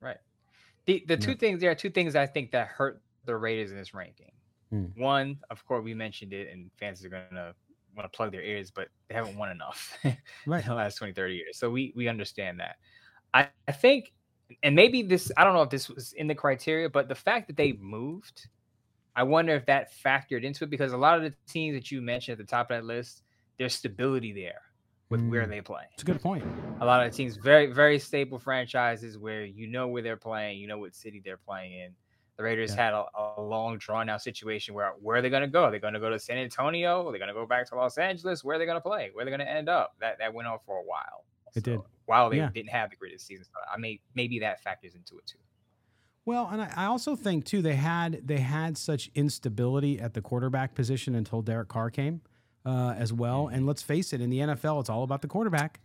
Right. 0.00 0.18
The 0.86 1.04
the 1.06 1.16
two 1.16 1.34
things 1.34 1.60
there 1.60 1.70
are 1.70 1.74
two 1.74 1.90
things 1.90 2.14
I 2.14 2.26
think 2.26 2.50
that 2.52 2.68
hurt 2.68 3.00
the 3.30 3.36
Raiders 3.36 3.70
in 3.70 3.76
this 3.76 3.94
ranking. 3.94 4.32
Hmm. 4.70 4.86
One, 4.96 5.38
of 5.50 5.64
course, 5.66 5.84
we 5.84 5.94
mentioned 5.94 6.32
it, 6.32 6.48
and 6.52 6.70
fans 6.78 7.04
are 7.04 7.08
gonna 7.08 7.54
want 7.96 8.10
to 8.10 8.16
plug 8.16 8.32
their 8.32 8.42
ears, 8.42 8.70
but 8.70 8.88
they 9.08 9.14
haven't 9.14 9.36
won 9.36 9.50
enough 9.50 9.98
right. 10.46 10.62
in 10.62 10.68
the 10.68 10.74
last 10.74 10.96
20, 10.96 11.12
30 11.12 11.34
years. 11.34 11.58
So 11.58 11.70
we 11.70 11.92
we 11.96 12.08
understand 12.08 12.60
that. 12.60 12.76
I, 13.32 13.48
I 13.68 13.72
think, 13.72 14.12
and 14.62 14.74
maybe 14.74 15.02
this, 15.02 15.30
I 15.36 15.44
don't 15.44 15.54
know 15.54 15.62
if 15.62 15.70
this 15.70 15.88
was 15.88 16.12
in 16.14 16.26
the 16.26 16.34
criteria, 16.34 16.88
but 16.88 17.08
the 17.08 17.14
fact 17.14 17.46
that 17.46 17.56
they 17.56 17.72
moved, 17.72 18.48
I 19.14 19.22
wonder 19.22 19.54
if 19.54 19.66
that 19.66 19.92
factored 20.04 20.42
into 20.42 20.64
it 20.64 20.70
because 20.70 20.92
a 20.92 20.96
lot 20.96 21.16
of 21.16 21.22
the 21.22 21.34
teams 21.48 21.76
that 21.76 21.90
you 21.90 22.02
mentioned 22.02 22.40
at 22.40 22.46
the 22.46 22.50
top 22.50 22.70
of 22.70 22.76
that 22.76 22.84
list, 22.84 23.22
there's 23.58 23.74
stability 23.74 24.32
there 24.32 24.62
with 25.10 25.20
mm. 25.20 25.30
where 25.30 25.46
they 25.46 25.60
play. 25.60 25.82
It's 25.92 26.02
a 26.02 26.06
good 26.06 26.20
point. 26.20 26.44
A 26.80 26.86
lot 26.86 27.06
of 27.06 27.14
teams, 27.14 27.36
very, 27.36 27.66
very 27.66 27.98
stable 27.98 28.38
franchises 28.38 29.18
where 29.18 29.44
you 29.44 29.66
know 29.66 29.88
where 29.88 30.02
they're 30.02 30.16
playing, 30.16 30.58
you 30.58 30.66
know 30.66 30.78
what 30.78 30.94
city 30.94 31.20
they're 31.24 31.36
playing 31.36 31.72
in. 31.72 31.94
The 32.40 32.44
Raiders 32.44 32.74
yeah. 32.74 32.84
had 32.86 32.94
a, 32.94 33.04
a, 33.36 33.42
long, 33.42 33.76
drawn 33.76 34.08
out 34.08 34.22
situation 34.22 34.72
where 34.72 34.94
where 34.98 35.18
are 35.18 35.20
they 35.20 35.28
going 35.28 35.42
to 35.42 35.46
go? 35.46 35.64
Are 35.64 35.70
they 35.70 35.78
going 35.78 35.92
to 35.92 36.00
go 36.00 36.08
to 36.08 36.18
San 36.18 36.38
Antonio? 36.38 37.06
Are 37.06 37.12
they 37.12 37.18
going 37.18 37.28
to 37.28 37.34
go 37.34 37.44
back 37.44 37.68
to 37.68 37.74
Los 37.74 37.98
Angeles? 37.98 38.42
Where 38.42 38.56
are 38.56 38.58
they 38.58 38.64
going 38.64 38.78
to 38.78 38.80
play? 38.80 39.10
Where 39.12 39.20
are 39.20 39.24
they 39.26 39.30
going 39.30 39.46
to 39.46 39.50
end 39.50 39.68
up? 39.68 39.94
That 40.00 40.18
that 40.20 40.32
went 40.32 40.48
on 40.48 40.56
for 40.64 40.78
a 40.78 40.82
while. 40.82 41.26
It 41.54 41.66
so, 41.66 41.70
did. 41.70 41.80
While 42.06 42.30
they 42.30 42.38
yeah. 42.38 42.48
didn't 42.48 42.70
have 42.70 42.88
the 42.88 42.96
greatest 42.96 43.26
season, 43.26 43.44
so 43.44 43.50
I 43.70 43.76
may 43.76 44.00
maybe 44.14 44.38
that 44.38 44.62
factors 44.62 44.94
into 44.94 45.18
it 45.18 45.26
too. 45.26 45.36
Well, 46.24 46.48
and 46.50 46.62
I, 46.62 46.72
I 46.76 46.84
also 46.86 47.14
think 47.14 47.44
too 47.44 47.60
they 47.60 47.74
had 47.74 48.26
they 48.26 48.38
had 48.38 48.78
such 48.78 49.10
instability 49.14 50.00
at 50.00 50.14
the 50.14 50.22
quarterback 50.22 50.74
position 50.74 51.14
until 51.14 51.42
Derek 51.42 51.68
Carr 51.68 51.90
came 51.90 52.22
uh, 52.64 52.94
as 52.96 53.12
well. 53.12 53.48
Mm-hmm. 53.48 53.54
And 53.56 53.66
let's 53.66 53.82
face 53.82 54.14
it, 54.14 54.22
in 54.22 54.30
the 54.30 54.38
NFL, 54.38 54.80
it's 54.80 54.88
all 54.88 55.02
about 55.02 55.20
the 55.20 55.28
quarterback. 55.28 55.78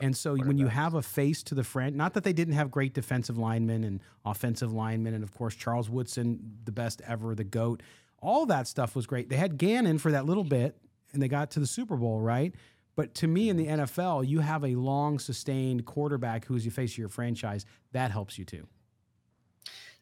And 0.00 0.16
so 0.16 0.36
when 0.36 0.58
you 0.58 0.68
have 0.68 0.94
a 0.94 1.02
face 1.02 1.42
to 1.44 1.54
the 1.54 1.62
front, 1.62 1.94
not 1.94 2.14
that 2.14 2.24
they 2.24 2.32
didn't 2.32 2.54
have 2.54 2.70
great 2.70 2.94
defensive 2.94 3.38
linemen 3.38 3.84
and 3.84 4.00
offensive 4.24 4.72
linemen, 4.72 5.14
and 5.14 5.22
of 5.22 5.32
course 5.32 5.54
Charles 5.54 5.90
Woodson, 5.90 6.58
the 6.64 6.72
best 6.72 7.02
ever, 7.06 7.34
the 7.34 7.44
goat, 7.44 7.82
all 8.20 8.46
that 8.46 8.66
stuff 8.66 8.96
was 8.96 9.06
great. 9.06 9.28
They 9.28 9.36
had 9.36 9.58
Gannon 9.58 9.98
for 9.98 10.12
that 10.12 10.24
little 10.24 10.44
bit, 10.44 10.76
and 11.12 11.22
they 11.22 11.28
got 11.28 11.50
to 11.52 11.60
the 11.60 11.66
Super 11.66 11.96
Bowl, 11.96 12.20
right? 12.20 12.54
But 12.94 13.14
to 13.16 13.26
me, 13.26 13.48
in 13.48 13.56
the 13.56 13.66
mm-hmm. 13.66 13.82
NFL, 13.82 14.28
you 14.28 14.40
have 14.40 14.64
a 14.64 14.74
long, 14.74 15.18
sustained 15.18 15.84
quarterback 15.86 16.44
who's 16.44 16.64
you 16.64 16.70
face 16.70 16.92
of 16.92 16.98
your 16.98 17.08
franchise. 17.08 17.64
That 17.92 18.10
helps 18.10 18.38
you 18.38 18.44
too. 18.44 18.66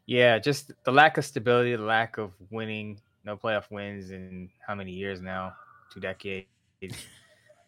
Yeah, 0.06 0.38
just 0.38 0.73
the 0.85 0.92
lack 0.92 1.18
of 1.18 1.25
stability, 1.25 1.75
the 1.76 1.82
lack 1.82 2.18
of 2.18 2.32
winning, 2.50 3.00
no 3.25 3.37
playoff 3.37 3.70
wins 3.70 4.11
in 4.11 4.50
how 4.66 4.75
many 4.75 4.92
years 4.92 5.20
now? 5.20 5.54
Two 5.92 6.00
decades. 6.00 6.47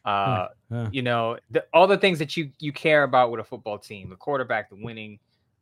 Uh, 0.04 0.48
yeah. 0.70 0.88
You 0.90 1.02
know, 1.02 1.38
the, 1.50 1.64
all 1.72 1.86
the 1.86 1.98
things 1.98 2.18
that 2.18 2.36
you 2.36 2.50
you 2.58 2.72
care 2.72 3.04
about 3.04 3.30
with 3.30 3.40
a 3.40 3.44
football 3.44 3.78
team: 3.78 4.10
the 4.10 4.16
quarterback, 4.16 4.68
the 4.68 4.76
winning, 4.76 5.18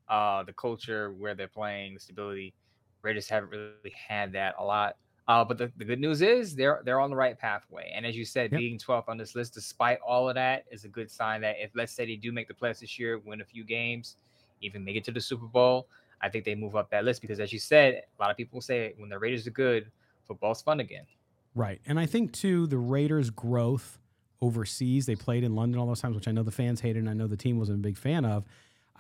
uh, 0.09 0.43
the 0.43 0.53
culture, 0.53 1.13
where 1.13 1.35
they're 1.35 1.49
playing, 1.49 1.95
the 1.95 2.01
stability. 2.01 2.55
Raiders 3.03 3.29
haven't 3.29 3.51
really 3.51 3.95
had 4.09 4.33
that 4.33 4.55
a 4.59 4.65
lot. 4.65 4.97
Uh, 5.29 5.45
but 5.45 5.59
the, 5.59 5.71
the 5.77 5.85
good 5.85 6.01
news 6.01 6.23
is 6.23 6.57
they're 6.57 6.81
they're 6.85 7.01
on 7.01 7.09
the 7.11 7.17
right 7.17 7.39
pathway. 7.39 7.93
And 7.95 8.05
as 8.05 8.17
you 8.17 8.25
said, 8.25 8.51
yep. 8.51 8.59
being 8.59 8.79
12th 8.79 9.09
on 9.09 9.17
this 9.17 9.35
list, 9.35 9.55
despite 9.55 9.99
all 10.01 10.29
of 10.29 10.35
that, 10.35 10.65
is 10.71 10.85
a 10.85 10.89
good 10.89 11.11
sign 11.11 11.41
that 11.43 11.57
if 11.61 11.71
let's 11.75 11.93
say 11.93 12.05
they 12.05 12.17
do 12.17 12.33
make 12.33 12.49
the 12.49 12.55
playoffs 12.55 12.81
this 12.81 12.99
year, 12.99 13.19
win 13.19 13.41
a 13.41 13.45
few 13.45 13.63
games, 13.63 14.17
even 14.61 14.85
make 14.85 14.97
it 14.97 15.05
to 15.05 15.13
the 15.13 15.21
Super 15.21 15.47
Bowl, 15.47 15.87
I 16.21 16.29
think 16.29 16.45
they 16.45 16.55
move 16.55 16.77
up 16.77 16.91
that 16.91 17.05
list 17.05 17.21
because 17.21 17.41
as 17.41 17.53
you 17.53 17.59
said, 17.59 18.03
a 18.19 18.23
lot 18.23 18.31
of 18.31 18.37
people 18.37 18.61
say 18.61 18.95
when 18.97 19.09
the 19.09 19.19
Raiders 19.19 19.47
are 19.47 19.53
good, 19.53 19.91
football's 20.27 20.63
fun 20.63 20.81
again. 20.81 21.05
Right. 21.55 21.81
And 21.87 21.99
I 21.99 22.07
think 22.07 22.33
too 22.33 22.67
the 22.67 22.79
Raiders' 22.79 23.31
growth 23.31 23.99
overseas. 24.43 25.07
They 25.07 25.17
played 25.17 25.45
in 25.45 25.55
London 25.55 25.81
all 25.81 25.87
those 25.87 26.01
times, 26.01 26.17
which 26.17 26.29
I 26.29 26.33
know 26.33 26.43
the 26.43 26.51
fans 26.51 26.81
hated, 26.81 27.01
and 27.01 27.11
I 27.11 27.15
know 27.15 27.27
the 27.27 27.37
team 27.37 27.59
wasn't 27.59 27.79
a 27.79 27.83
big 27.83 27.97
fan 27.97 28.25
of. 28.25 28.45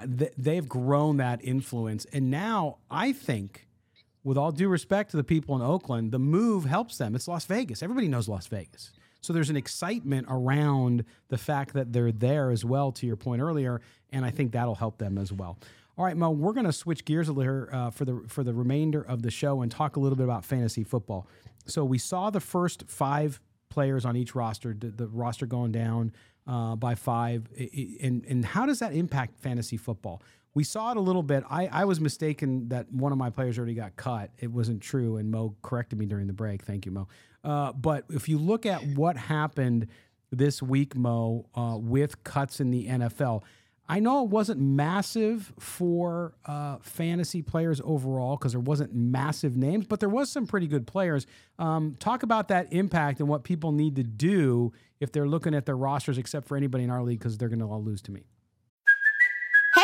They've 0.06 0.68
grown 0.68 1.18
that 1.18 1.44
influence, 1.44 2.06
and 2.06 2.30
now 2.30 2.78
I 2.90 3.12
think, 3.12 3.66
with 4.24 4.38
all 4.38 4.52
due 4.52 4.68
respect 4.68 5.10
to 5.10 5.16
the 5.16 5.24
people 5.24 5.54
in 5.56 5.62
Oakland, 5.62 6.12
the 6.12 6.18
move 6.18 6.64
helps 6.64 6.98
them. 6.98 7.14
It's 7.14 7.28
Las 7.28 7.44
Vegas. 7.44 7.82
Everybody 7.82 8.08
knows 8.08 8.28
Las 8.28 8.46
Vegas. 8.46 8.92
So 9.20 9.34
there's 9.34 9.50
an 9.50 9.56
excitement 9.56 10.26
around 10.30 11.04
the 11.28 11.36
fact 11.36 11.74
that 11.74 11.92
they're 11.92 12.12
there 12.12 12.50
as 12.50 12.64
well, 12.64 12.92
to 12.92 13.06
your 13.06 13.16
point 13.16 13.42
earlier, 13.42 13.82
and 14.10 14.24
I 14.24 14.30
think 14.30 14.52
that'll 14.52 14.74
help 14.74 14.96
them 14.96 15.18
as 15.18 15.32
well. 15.32 15.58
All 15.98 16.06
right, 16.06 16.16
Mo, 16.16 16.30
we're 16.30 16.54
going 16.54 16.64
to 16.64 16.72
switch 16.72 17.04
gears 17.04 17.28
a 17.28 17.32
little 17.34 17.66
uh, 17.70 17.90
for 17.90 18.06
the 18.06 18.22
for 18.26 18.42
the 18.42 18.54
remainder 18.54 19.02
of 19.02 19.20
the 19.20 19.30
show 19.30 19.60
and 19.60 19.70
talk 19.70 19.96
a 19.96 20.00
little 20.00 20.16
bit 20.16 20.24
about 20.24 20.46
fantasy 20.46 20.82
football. 20.82 21.26
So 21.66 21.84
we 21.84 21.98
saw 21.98 22.30
the 22.30 22.40
first 22.40 22.84
five 22.88 23.38
players 23.70 24.04
on 24.04 24.16
each 24.16 24.34
roster, 24.34 24.74
the, 24.78 24.88
the 24.88 25.08
roster 25.08 25.46
going 25.46 25.72
down 25.72 26.12
uh, 26.46 26.76
by 26.76 26.94
five, 26.94 27.48
and 28.02 28.24
and 28.26 28.44
how 28.44 28.66
does 28.66 28.80
that 28.80 28.92
impact 28.92 29.38
fantasy 29.40 29.76
football? 29.76 30.22
We 30.52 30.64
saw 30.64 30.90
it 30.90 30.96
a 30.96 31.00
little 31.00 31.22
bit. 31.22 31.44
I, 31.48 31.68
I 31.68 31.84
was 31.84 32.00
mistaken 32.00 32.68
that 32.70 32.92
one 32.92 33.12
of 33.12 33.18
my 33.18 33.30
players 33.30 33.56
already 33.56 33.74
got 33.74 33.94
cut. 33.94 34.30
It 34.38 34.50
wasn't 34.50 34.82
true, 34.82 35.16
and 35.16 35.30
Mo 35.30 35.54
corrected 35.62 35.98
me 35.98 36.06
during 36.06 36.26
the 36.26 36.32
break. 36.32 36.64
Thank 36.64 36.86
you, 36.86 36.92
Mo. 36.92 37.08
Uh, 37.44 37.72
but 37.72 38.04
if 38.10 38.28
you 38.28 38.36
look 38.36 38.66
at 38.66 38.84
what 38.84 39.16
happened 39.16 39.86
this 40.32 40.60
week, 40.60 40.96
Mo, 40.96 41.46
uh, 41.54 41.76
with 41.78 42.22
cuts 42.24 42.60
in 42.60 42.70
the 42.70 42.86
NFL, 42.86 43.42
I 43.90 43.98
know 43.98 44.22
it 44.22 44.28
wasn't 44.30 44.60
massive 44.60 45.52
for 45.58 46.34
uh, 46.46 46.76
fantasy 46.80 47.42
players 47.42 47.80
overall 47.82 48.36
because 48.36 48.52
there 48.52 48.60
wasn't 48.60 48.94
massive 48.94 49.56
names, 49.56 49.84
but 49.84 49.98
there 49.98 50.08
was 50.08 50.30
some 50.30 50.46
pretty 50.46 50.68
good 50.68 50.86
players. 50.86 51.26
Um, 51.58 51.96
talk 51.98 52.22
about 52.22 52.46
that 52.48 52.72
impact 52.72 53.18
and 53.18 53.28
what 53.28 53.42
people 53.42 53.72
need 53.72 53.96
to 53.96 54.04
do 54.04 54.72
if 55.00 55.10
they're 55.10 55.26
looking 55.26 55.56
at 55.56 55.66
their 55.66 55.76
rosters, 55.76 56.18
except 56.18 56.46
for 56.46 56.56
anybody 56.56 56.84
in 56.84 56.90
our 56.90 57.02
league 57.02 57.18
because 57.18 57.36
they're 57.36 57.48
going 57.48 57.58
to 57.58 57.64
all 57.64 57.82
lose 57.82 58.00
to 58.02 58.12
me. 58.12 58.22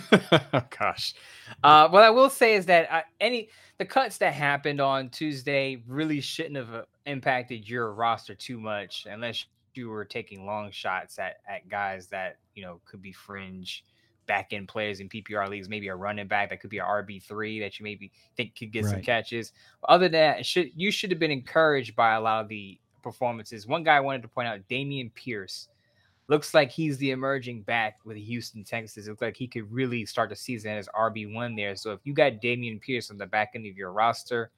Gosh. 0.78 1.14
Uh, 1.62 1.88
what 1.88 2.02
I 2.02 2.10
will 2.10 2.30
say 2.30 2.54
is 2.54 2.66
that 2.66 2.90
uh, 2.90 3.02
any 3.20 3.48
the 3.78 3.84
cuts 3.84 4.18
that 4.18 4.32
happened 4.32 4.80
on 4.80 5.10
Tuesday 5.10 5.82
really 5.86 6.20
shouldn't 6.20 6.56
have 6.56 6.72
uh, 6.72 6.82
impacted 7.06 7.68
your 7.68 7.92
roster 7.92 8.34
too 8.34 8.58
much, 8.58 9.06
unless 9.10 9.46
you 9.74 9.88
were 9.88 10.04
taking 10.04 10.46
long 10.46 10.70
shots 10.70 11.18
at 11.18 11.36
at 11.48 11.68
guys 11.68 12.06
that 12.08 12.38
you 12.54 12.62
know 12.62 12.80
could 12.84 13.02
be 13.02 13.12
fringe 13.12 13.84
back 14.26 14.52
end 14.52 14.66
players 14.66 15.00
in 15.00 15.08
PPR 15.08 15.48
leagues, 15.48 15.68
maybe 15.68 15.88
a 15.88 15.94
running 15.94 16.26
back 16.26 16.50
that 16.50 16.60
could 16.60 16.70
be 16.70 16.78
a 16.78 16.84
RB 16.84 17.22
three 17.22 17.60
that 17.60 17.78
you 17.78 17.84
maybe 17.84 18.10
think 18.36 18.56
could 18.56 18.72
get 18.72 18.84
right. 18.84 18.90
some 18.90 19.02
catches. 19.02 19.52
Other 19.88 20.06
than 20.08 20.20
that, 20.20 20.46
should 20.46 20.70
you 20.74 20.90
should 20.90 21.10
have 21.10 21.20
been 21.20 21.30
encouraged 21.30 21.94
by 21.94 22.14
a 22.14 22.20
lot 22.20 22.42
of 22.42 22.48
the 22.48 22.78
performances. 23.02 23.68
One 23.68 23.84
guy 23.84 23.96
I 23.96 24.00
wanted 24.00 24.22
to 24.22 24.28
point 24.28 24.48
out, 24.48 24.58
Dameon 24.68 25.14
Pierce 25.14 25.68
looks 26.28 26.54
like 26.54 26.70
he's 26.70 26.98
the 26.98 27.12
emerging 27.12 27.62
back 27.62 27.98
with 28.04 28.16
Houston 28.16 28.64
Texas. 28.64 29.06
It 29.06 29.10
looks 29.10 29.22
like 29.22 29.36
he 29.36 29.46
could 29.46 29.70
really 29.70 30.04
start 30.04 30.30
the 30.30 30.36
season 30.36 30.72
as 30.72 30.88
RB 30.88 31.32
one 31.32 31.54
there. 31.54 31.76
So 31.76 31.92
if 31.92 32.00
you 32.04 32.14
got 32.14 32.42
Dameon 32.42 32.80
Pierce 32.80 33.10
on 33.10 33.18
the 33.18 33.26
back 33.26 33.52
end 33.54 33.66
of 33.66 33.76
your 33.76 33.92
roster, 33.92 34.50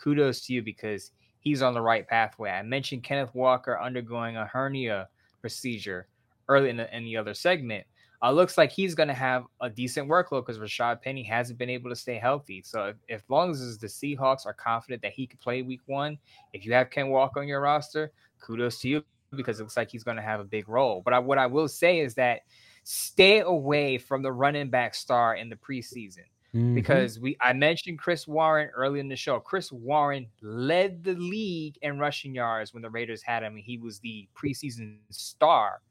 kudos 0.00 0.42
to 0.46 0.52
you 0.52 0.62
because 0.62 1.10
he's 1.40 1.62
on 1.62 1.74
the 1.74 1.80
right 1.80 2.06
pathway. 2.06 2.50
I 2.50 2.62
mentioned 2.62 3.02
Kenneth 3.02 3.34
Walker 3.34 3.80
undergoing 3.80 4.36
a 4.36 4.46
hernia 4.46 5.08
procedure 5.40 6.06
early 6.48 6.70
in 6.70 6.76
the, 6.76 6.96
in 6.96 7.04
the 7.04 7.16
other 7.16 7.34
segment. 7.34 7.86
Uh, 8.22 8.32
looks 8.32 8.56
like 8.56 8.72
he's 8.72 8.94
going 8.94 9.08
to 9.08 9.14
have 9.14 9.44
a 9.60 9.68
decent 9.68 10.08
workload 10.08 10.46
because 10.46 10.58
Rashaad 10.58 11.02
Penny 11.02 11.22
hasn't 11.22 11.58
been 11.58 11.68
able 11.68 11.90
to 11.90 11.96
stay 11.96 12.16
healthy. 12.16 12.62
So, 12.64 12.86
if, 12.86 12.96
if 13.08 13.22
long 13.28 13.50
as 13.50 13.76
the 13.76 13.86
Seahawks 13.86 14.46
are 14.46 14.54
confident 14.54 15.02
that 15.02 15.12
he 15.12 15.26
could 15.26 15.38
play 15.38 15.60
week 15.60 15.82
one, 15.84 16.16
if 16.54 16.64
you 16.64 16.72
have 16.72 16.88
Ken 16.88 17.10
Walker 17.10 17.40
on 17.40 17.46
your 17.46 17.60
roster, 17.60 18.12
kudos 18.40 18.80
to 18.80 18.88
you 18.88 19.04
because 19.36 19.60
it 19.60 19.64
looks 19.64 19.76
like 19.76 19.90
he's 19.90 20.04
going 20.04 20.16
to 20.16 20.22
have 20.22 20.40
a 20.40 20.44
big 20.44 20.68
role. 20.68 21.02
But 21.04 21.14
I, 21.14 21.18
what 21.18 21.38
I 21.38 21.46
will 21.46 21.68
say 21.68 22.00
is 22.00 22.14
that 22.14 22.40
stay 22.84 23.40
away 23.40 23.98
from 23.98 24.22
the 24.22 24.32
running 24.32 24.70
back 24.70 24.94
star 24.94 25.34
in 25.34 25.48
the 25.48 25.56
preseason. 25.56 26.24
Mm-hmm. 26.54 26.74
Because 26.74 27.18
we 27.18 27.36
I 27.40 27.52
mentioned 27.52 27.98
Chris 27.98 28.26
Warren 28.26 28.70
early 28.74 29.00
in 29.00 29.08
the 29.08 29.16
show. 29.16 29.40
Chris 29.40 29.70
Warren 29.70 30.28
led 30.40 31.04
the 31.04 31.14
league 31.14 31.76
in 31.82 31.98
rushing 31.98 32.34
yards 32.34 32.72
when 32.72 32.82
the 32.82 32.88
Raiders 32.88 33.22
had 33.22 33.42
him. 33.42 33.56
He 33.56 33.76
was 33.78 33.98
the 33.98 34.28
preseason 34.34 34.98
star. 35.10 35.82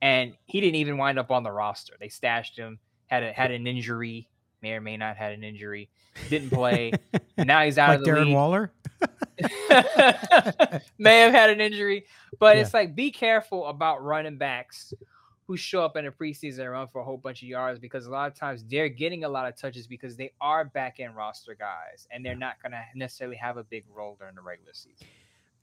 And 0.00 0.32
he 0.46 0.60
didn't 0.60 0.76
even 0.76 0.96
wind 0.96 1.18
up 1.18 1.30
on 1.30 1.42
the 1.42 1.52
roster. 1.52 1.94
They 2.00 2.08
stashed 2.08 2.56
him, 2.56 2.78
had 3.08 3.22
a, 3.22 3.32
had 3.32 3.50
an 3.50 3.66
injury, 3.66 4.30
may 4.62 4.72
or 4.72 4.80
may 4.80 4.96
not 4.96 5.16
had 5.16 5.32
an 5.32 5.44
injury, 5.44 5.90
didn't 6.30 6.50
play. 6.50 6.92
now 7.36 7.62
he's 7.64 7.76
out 7.76 7.90
like 7.90 7.98
of 7.98 8.04
the 8.04 8.10
Darren 8.10 8.26
league. 8.26 8.34
Waller. 8.34 8.72
may 10.98 11.18
have 11.18 11.32
had 11.32 11.50
an 11.50 11.60
injury, 11.60 12.06
but 12.38 12.56
yeah. 12.56 12.62
it's 12.62 12.74
like 12.74 12.94
be 12.94 13.10
careful 13.10 13.66
about 13.66 14.02
running 14.02 14.38
backs 14.38 14.92
who 15.50 15.56
show 15.56 15.84
up 15.84 15.96
in 15.96 16.04
the 16.04 16.12
preseason 16.12 16.60
and 16.60 16.70
run 16.70 16.86
for 16.86 17.00
a 17.00 17.04
whole 17.04 17.16
bunch 17.16 17.42
of 17.42 17.48
yards 17.48 17.80
because 17.80 18.06
a 18.06 18.10
lot 18.10 18.30
of 18.30 18.38
times 18.38 18.64
they're 18.68 18.88
getting 18.88 19.24
a 19.24 19.28
lot 19.28 19.48
of 19.48 19.56
touches 19.56 19.84
because 19.84 20.16
they 20.16 20.30
are 20.40 20.64
back 20.64 21.00
end 21.00 21.16
roster 21.16 21.56
guys 21.56 22.06
and 22.12 22.24
they're 22.24 22.36
not 22.36 22.62
going 22.62 22.70
to 22.70 22.80
necessarily 22.94 23.34
have 23.34 23.56
a 23.56 23.64
big 23.64 23.84
role 23.92 24.14
during 24.16 24.36
the 24.36 24.40
regular 24.40 24.72
season. 24.72 25.08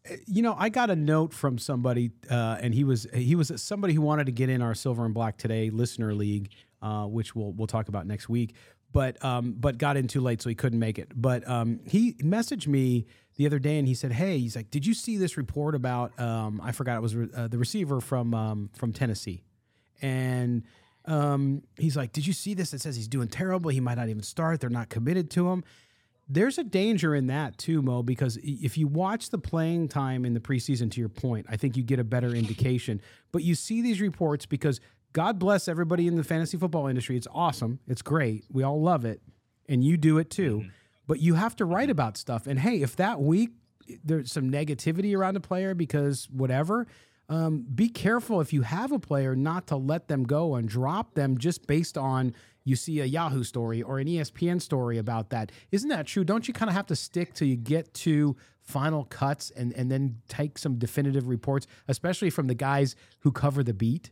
Eh, 0.04 0.18
you 0.26 0.42
know, 0.42 0.56
I 0.58 0.68
got 0.68 0.90
a 0.90 0.96
note 0.96 1.34
from 1.34 1.58
somebody, 1.58 2.12
uh, 2.30 2.58
and 2.60 2.74
he 2.74 2.84
was 2.84 3.08
he 3.14 3.36
was 3.36 3.50
somebody 3.62 3.94
who 3.94 4.02
wanted 4.02 4.26
to 4.26 4.34
get 4.34 4.50
in 4.50 4.62
our 4.62 4.76
Silver 4.76 5.06
and 5.06 5.14
Black 5.14 5.38
Today 5.38 5.70
listener 5.70 6.14
league, 6.14 6.50
uh, 6.82 7.06
which 7.06 7.34
we'll 7.34 7.54
we'll 7.54 7.68
talk 7.68 7.88
about 7.88 8.06
next 8.06 8.28
week. 8.28 8.56
But 8.92 9.24
um, 9.24 9.56
but 9.58 9.78
got 9.78 9.96
in 9.96 10.10
too 10.10 10.20
late, 10.20 10.42
so 10.42 10.50
he 10.50 10.56
couldn't 10.56 10.80
make 10.80 11.00
it. 11.00 11.14
But 11.16 11.48
um, 11.48 11.80
he 11.86 12.16
messaged 12.16 12.68
me 12.68 13.06
the 13.38 13.46
other 13.46 13.60
day, 13.60 13.80
and 13.80 13.88
he 13.88 13.94
said, 13.94 14.12
"Hey, 14.12 14.38
he's 14.40 14.56
like, 14.56 14.70
did 14.70 14.86
you 14.86 14.94
see 14.94 15.18
this 15.18 15.38
report 15.38 15.74
about? 15.74 16.20
Um, 16.20 16.60
I 16.64 16.72
forgot 16.74 16.98
it 16.98 17.02
was 17.02 17.16
uh, 17.16 17.48
the 17.48 17.58
receiver 17.58 18.02
from 18.02 18.34
um, 18.34 18.70
from 18.76 18.94
Tennessee." 18.94 19.44
and 20.02 20.64
um, 21.06 21.64
he's 21.78 21.96
like, 21.96 22.12
"Did 22.12 22.28
you 22.28 22.34
see 22.34 22.54
this? 22.54 22.74
It 22.74 22.82
says 22.82 22.96
he's 22.96 23.08
doing 23.08 23.28
terrible. 23.28 23.72
He 23.72 23.80
might 23.80 23.96
not 23.96 24.10
even 24.10 24.24
start. 24.24 24.60
They're 24.60 24.70
not 24.70 24.90
committed 24.90 25.30
to 25.32 25.50
him." 25.50 25.64
There's 26.30 26.58
a 26.58 26.64
danger 26.64 27.16
in 27.16 27.28
that 27.28 27.58
too, 27.58 27.82
Mo, 27.82 28.04
because 28.04 28.38
if 28.44 28.78
you 28.78 28.86
watch 28.86 29.30
the 29.30 29.38
playing 29.38 29.88
time 29.88 30.26
in 30.26 30.34
the 30.34 30.42
preseason, 30.42 30.92
to 30.92 31.00
your 31.00 31.08
point, 31.08 31.46
I 31.50 31.56
think 31.56 31.78
you 31.78 31.84
get 31.84 32.00
a 32.00 32.04
better 32.04 32.36
indication. 32.36 33.02
But 33.32 33.44
you 33.44 33.56
see 33.56 33.82
these 33.82 34.02
reports 34.02 34.46
because 34.46 34.82
God 35.14 35.40
bless 35.40 35.70
everybody 35.70 36.06
in 36.06 36.16
the 36.16 36.26
fantasy 36.26 36.58
football 36.58 36.88
industry. 36.88 37.16
It's 37.16 37.30
awesome. 37.34 37.80
It's 37.88 38.02
great. 38.02 38.44
We 38.52 38.64
all 38.64 38.82
love 38.82 39.06
it, 39.06 39.22
and 39.70 39.86
you 39.86 39.96
do 39.96 40.18
it 40.18 40.30
too. 40.30 40.58
Mm-hmm. 40.58 40.70
But 41.08 41.20
you 41.22 41.36
have 41.36 41.56
to 41.56 41.66
write 41.66 41.90
about 41.90 42.18
stuff. 42.18 42.48
And 42.48 42.60
hey, 42.60 42.82
if 42.82 42.96
that 42.98 43.22
week 43.22 43.52
there's 44.04 44.32
some 44.32 44.52
negativity 44.52 45.16
around 45.16 45.38
a 45.38 45.40
player 45.40 45.74
because 45.74 46.28
whatever, 46.30 46.88
um, 47.30 47.66
be 47.74 47.90
careful 47.90 48.42
if 48.42 48.54
you 48.54 48.62
have 48.62 48.92
a 48.92 49.00
player 49.00 49.36
not 49.36 49.68
to 49.68 49.76
let 49.76 50.08
them 50.08 50.24
go 50.24 50.56
and 50.56 50.68
drop 50.68 51.14
them 51.14 51.38
just 51.38 51.68
based 51.68 51.98
on 51.98 52.34
you 52.64 52.76
see 52.76 53.00
a 53.00 53.06
Yahoo 53.06 53.44
story 53.44 53.82
or 53.82 54.00
an 54.00 54.08
ESPN 54.08 54.62
story 54.62 54.98
about 54.98 55.30
that. 55.30 55.52
Isn't 55.72 55.90
that 55.90 56.06
true? 56.06 56.26
Don't 56.26 56.48
you 56.48 56.54
kind 56.54 56.70
of 56.70 56.76
have 56.76 56.88
to 56.88 56.96
stick 56.96 57.34
till 57.34 57.48
you 57.48 57.56
get 57.56 57.94
to 57.96 58.36
final 58.62 59.06
cuts 59.06 59.52
and, 59.52 59.72
and 59.74 59.90
then 59.90 60.18
take 60.28 60.58
some 60.58 60.76
definitive 60.78 61.30
reports, 61.30 61.66
especially 61.88 62.30
from 62.30 62.48
the 62.48 62.54
guys 62.54 62.96
who 63.20 63.32
cover 63.32 63.64
the 63.64 63.74
beat? 63.74 64.12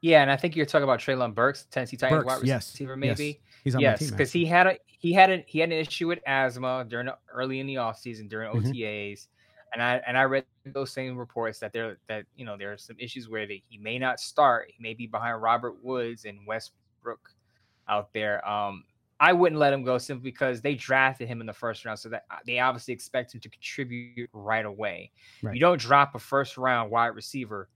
Yeah, 0.00 0.22
and 0.22 0.30
I 0.30 0.36
think 0.36 0.56
you're 0.56 0.66
talking 0.66 0.84
about 0.84 1.00
Treylon 1.00 1.34
Burks, 1.34 1.66
Tennessee 1.70 1.98
Titans 1.98 2.24
wide 2.24 2.42
yes, 2.42 2.72
receiver, 2.72 2.96
maybe. 2.96 3.26
Yes, 3.26 3.36
he's 3.64 3.74
on 3.74 3.80
yes, 3.80 4.10
because 4.10 4.32
he 4.32 4.44
had 4.44 4.66
a 4.66 4.78
he 4.86 5.12
had 5.12 5.30
a 5.30 5.44
he 5.46 5.58
had 5.58 5.70
an 5.70 5.78
issue 5.78 6.08
with 6.08 6.20
asthma 6.26 6.84
during 6.88 7.08
early 7.32 7.60
in 7.60 7.66
the 7.66 7.76
offseason 7.76 8.28
during 8.28 8.52
mm-hmm. 8.52 8.70
OTAs 8.70 9.28
and 9.72 9.82
I 9.82 10.00
and 10.06 10.16
I 10.16 10.22
read 10.22 10.44
those 10.66 10.92
same 10.92 11.16
reports 11.16 11.58
that 11.60 11.72
there 11.72 11.98
that 12.08 12.24
you 12.36 12.44
know 12.44 12.56
there 12.56 12.72
are 12.72 12.78
some 12.78 12.96
issues 12.98 13.28
where 13.28 13.46
they, 13.46 13.62
he 13.68 13.78
may 13.78 13.98
not 13.98 14.20
start. 14.20 14.70
He 14.74 14.82
may 14.82 14.94
be 14.94 15.06
behind 15.06 15.40
Robert 15.42 15.82
Woods 15.82 16.24
and 16.24 16.38
Westbrook 16.46 17.30
out 17.88 18.12
there. 18.12 18.46
Um, 18.48 18.84
I 19.20 19.32
wouldn't 19.32 19.58
let 19.58 19.72
him 19.72 19.84
go 19.84 19.98
simply 19.98 20.30
because 20.30 20.60
they 20.62 20.74
drafted 20.74 21.28
him 21.28 21.40
in 21.40 21.46
the 21.46 21.52
first 21.52 21.84
round, 21.84 21.98
so 21.98 22.08
that 22.08 22.24
uh, 22.30 22.36
they 22.46 22.58
obviously 22.58 22.94
expect 22.94 23.34
him 23.34 23.40
to 23.40 23.48
contribute 23.48 24.30
right 24.32 24.64
away. 24.64 25.10
Right. 25.42 25.54
You 25.54 25.60
don't 25.60 25.80
drop 25.80 26.14
a 26.14 26.18
first 26.18 26.56
round 26.56 26.90
wide 26.90 27.08
receiver 27.08 27.68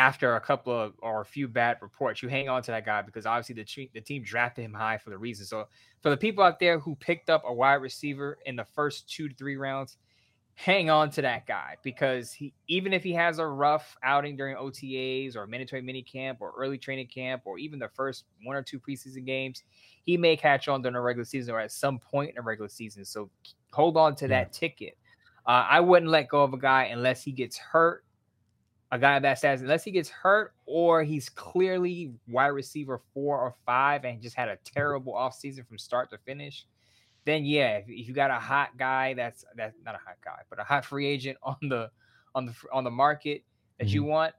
after 0.00 0.36
a 0.36 0.40
couple 0.40 0.72
of 0.72 0.94
or 1.02 1.20
a 1.20 1.24
few 1.26 1.46
bad 1.46 1.76
reports. 1.82 2.22
You 2.22 2.30
hang 2.30 2.48
on 2.48 2.62
to 2.62 2.70
that 2.70 2.86
guy 2.86 3.02
because 3.02 3.26
obviously 3.26 3.54
the 3.54 3.88
the 3.92 4.00
team 4.00 4.22
drafted 4.22 4.64
him 4.64 4.72
high 4.72 4.96
for 4.96 5.10
the 5.10 5.18
reason. 5.18 5.44
So 5.44 5.68
for 6.00 6.08
the 6.08 6.16
people 6.16 6.42
out 6.42 6.58
there 6.58 6.78
who 6.78 6.94
picked 6.96 7.28
up 7.28 7.42
a 7.46 7.52
wide 7.52 7.74
receiver 7.74 8.38
in 8.46 8.56
the 8.56 8.64
first 8.64 9.10
two 9.10 9.28
to 9.28 9.34
three 9.34 9.56
rounds, 9.56 9.98
hang 10.54 10.88
on 10.88 11.10
to 11.10 11.20
that 11.22 11.46
guy 11.46 11.76
because 11.82 12.32
he 12.32 12.54
even 12.66 12.94
if 12.94 13.04
he 13.04 13.12
has 13.12 13.38
a 13.38 13.46
rough 13.46 13.94
outing 14.02 14.36
during 14.36 14.56
OTAs 14.56 15.36
or 15.36 15.46
mandatory 15.46 15.82
mini 15.82 16.02
camp 16.02 16.38
or 16.40 16.54
early 16.56 16.78
training 16.78 17.08
camp 17.08 17.42
or 17.44 17.58
even 17.58 17.78
the 17.78 17.88
first 17.88 18.24
one 18.44 18.56
or 18.56 18.62
two 18.62 18.80
preseason 18.80 19.26
games, 19.26 19.64
he 20.02 20.16
may 20.16 20.34
catch 20.34 20.66
on 20.66 20.80
during 20.80 20.94
the 20.94 21.00
regular 21.00 21.26
season 21.26 21.54
or 21.54 21.60
at 21.60 21.72
some 21.72 21.98
point 21.98 22.30
in 22.30 22.36
the 22.36 22.42
regular 22.42 22.70
season. 22.70 23.04
So 23.04 23.28
hold 23.70 23.98
on 23.98 24.16
to 24.16 24.24
yeah. 24.24 24.44
that 24.44 24.52
ticket. 24.54 24.96
Uh, 25.46 25.66
I 25.68 25.80
wouldn't 25.80 26.10
let 26.10 26.28
go 26.28 26.42
of 26.42 26.54
a 26.54 26.58
guy 26.58 26.84
unless 26.84 27.22
he 27.22 27.32
gets 27.32 27.58
hurt. 27.58 28.04
A 28.92 28.98
guy 28.98 29.18
that 29.20 29.38
says 29.38 29.62
unless 29.62 29.84
he 29.84 29.92
gets 29.92 30.08
hurt 30.08 30.52
or 30.66 31.04
he's 31.04 31.28
clearly 31.28 32.12
wide 32.28 32.48
receiver 32.48 33.00
four 33.14 33.38
or 33.38 33.54
five 33.64 34.04
and 34.04 34.20
just 34.20 34.34
had 34.34 34.48
a 34.48 34.58
terrible 34.64 35.12
offseason 35.12 35.66
from 35.66 35.78
start 35.78 36.10
to 36.10 36.18
finish 36.18 36.66
then 37.24 37.44
yeah, 37.44 37.78
if, 37.78 37.84
if 37.88 38.08
you 38.08 38.14
got 38.14 38.30
a 38.30 38.38
hot 38.38 38.76
guy 38.76 39.14
that's 39.14 39.44
that's 39.56 39.76
not 39.84 39.94
a 39.94 39.98
hot 39.98 40.16
guy, 40.24 40.40
but 40.48 40.58
a 40.58 40.64
hot 40.64 40.84
free 40.84 41.06
agent 41.06 41.38
on 41.42 41.56
the 41.62 41.90
on 42.34 42.46
the 42.46 42.54
on 42.72 42.84
the 42.84 42.90
market 42.90 43.44
that 43.78 43.86
mm-hmm. 43.86 43.94
you 43.94 44.04
want 44.04 44.34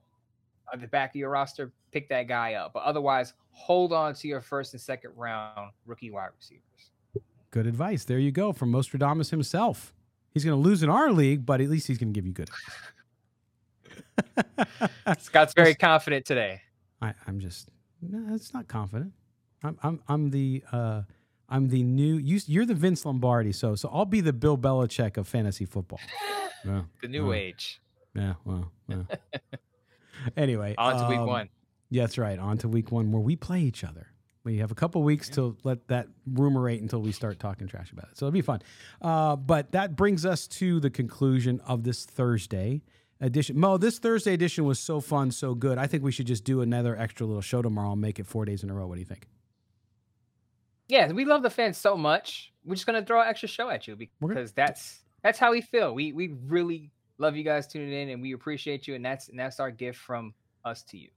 at 0.73 0.79
the 0.79 0.87
back 0.87 1.11
of 1.11 1.15
your 1.15 1.29
roster, 1.29 1.71
pick 1.91 2.07
that 2.09 2.27
guy 2.27 2.53
up. 2.53 2.71
But 2.73 2.83
otherwise, 2.83 3.33
hold 3.51 3.91
on 3.91 4.13
to 4.15 4.27
your 4.27 4.41
first 4.41 4.73
and 4.73 4.81
second 4.81 5.11
round 5.15 5.71
rookie 5.85 6.11
wide 6.11 6.29
receivers. 6.37 6.63
Good 7.51 7.67
advice. 7.67 8.05
There 8.05 8.19
you 8.19 8.31
go 8.31 8.53
from 8.53 8.71
Mostradamus 8.71 9.29
himself. 9.29 9.93
He's 10.33 10.45
going 10.45 10.55
to 10.55 10.69
lose 10.69 10.81
in 10.81 10.89
our 10.89 11.11
league, 11.11 11.45
but 11.45 11.59
at 11.59 11.69
least 11.69 11.87
he's 11.87 11.97
going 11.97 12.13
to 12.13 12.17
give 12.17 12.25
you 12.25 12.31
good. 12.31 12.49
Scott's 15.19 15.53
very 15.53 15.75
confident 15.75 16.25
today. 16.25 16.61
I, 17.01 17.13
am 17.27 17.39
just 17.39 17.69
no, 18.01 18.35
it's 18.35 18.53
not 18.53 18.67
confident. 18.67 19.13
I'm 19.63 19.77
I'm 19.83 20.01
I'm 20.07 20.29
the 20.29 20.63
uh, 20.71 21.01
I'm 21.49 21.67
the 21.69 21.83
new. 21.83 22.17
You, 22.17 22.39
you're 22.45 22.65
the 22.65 22.73
Vince 22.73 23.05
Lombardi, 23.05 23.51
so 23.51 23.75
so 23.75 23.89
I'll 23.91 24.05
be 24.05 24.21
the 24.21 24.33
Bill 24.33 24.57
Belichick 24.57 25.17
of 25.17 25.27
fantasy 25.27 25.65
football. 25.65 25.99
Yeah, 26.63 26.83
the 27.01 27.07
new 27.07 27.33
age. 27.33 27.81
Yeah. 28.13 28.35
Well. 28.45 28.71
Anyway, 30.37 30.75
on 30.77 30.95
to 30.97 31.03
um, 31.03 31.09
week 31.09 31.27
one. 31.27 31.49
Yeah, 31.89 32.03
that's 32.03 32.17
right. 32.17 32.37
On 32.39 32.57
to 32.59 32.67
week 32.67 32.91
one, 32.91 33.11
where 33.11 33.21
we 33.21 33.35
play 33.35 33.61
each 33.61 33.83
other. 33.83 34.07
We 34.43 34.57
have 34.57 34.71
a 34.71 34.75
couple 34.75 35.03
weeks 35.03 35.29
yeah. 35.29 35.35
to 35.35 35.57
let 35.63 35.87
that 35.89 36.07
rumourate 36.25 36.81
until 36.81 37.01
we 37.01 37.11
start 37.11 37.39
talking 37.39 37.67
trash 37.67 37.91
about 37.91 38.05
it. 38.11 38.17
So 38.17 38.25
it'll 38.25 38.33
be 38.33 38.41
fun. 38.41 38.61
Uh, 39.01 39.35
but 39.35 39.71
that 39.73 39.95
brings 39.95 40.25
us 40.25 40.47
to 40.47 40.79
the 40.79 40.89
conclusion 40.89 41.59
of 41.67 41.83
this 41.83 42.05
Thursday 42.05 42.81
edition. 43.21 43.57
Mo, 43.57 43.77
this 43.77 43.99
Thursday 43.99 44.33
edition 44.33 44.65
was 44.65 44.79
so 44.79 44.99
fun, 44.99 45.31
so 45.31 45.55
good. 45.55 45.77
I 45.77 45.87
think 45.87 46.03
we 46.03 46.11
should 46.11 46.27
just 46.27 46.43
do 46.43 46.59
another 46.61 46.97
extra 46.97 47.25
little 47.25 47.41
show 47.41 47.61
tomorrow 47.61 47.93
and 47.93 48.01
make 48.01 48.19
it 48.19 48.27
four 48.27 48.43
days 48.43 48.63
in 48.63 48.69
a 48.69 48.73
row. 48.73 48.87
What 48.87 48.95
do 48.95 48.99
you 48.99 49.05
think? 49.05 49.27
yeah, 50.91 51.09
we 51.09 51.23
love 51.23 51.41
the 51.41 51.49
fans 51.49 51.77
so 51.77 51.95
much. 51.95 52.51
We're 52.65 52.75
just 52.75 52.85
gonna 52.85 53.03
throw 53.03 53.21
an 53.21 53.27
extra 53.29 53.47
show 53.47 53.69
at 53.69 53.87
you 53.87 53.95
because 53.95 54.51
that's 54.51 54.99
that's 55.23 55.39
how 55.39 55.51
we 55.51 55.61
feel. 55.61 55.95
We 55.95 56.11
we 56.11 56.35
really 56.45 56.91
love 57.17 57.37
you 57.37 57.43
guys 57.45 57.65
tuning 57.65 57.93
in 57.93 58.09
and 58.09 58.21
we 58.21 58.33
appreciate 58.33 58.87
you, 58.87 58.95
and 58.95 59.03
that's 59.03 59.29
and 59.29 59.39
that's 59.39 59.61
our 59.61 59.71
gift 59.71 59.99
from 59.99 60.33
us 60.65 60.83
to 60.83 60.97
you. 60.97 61.07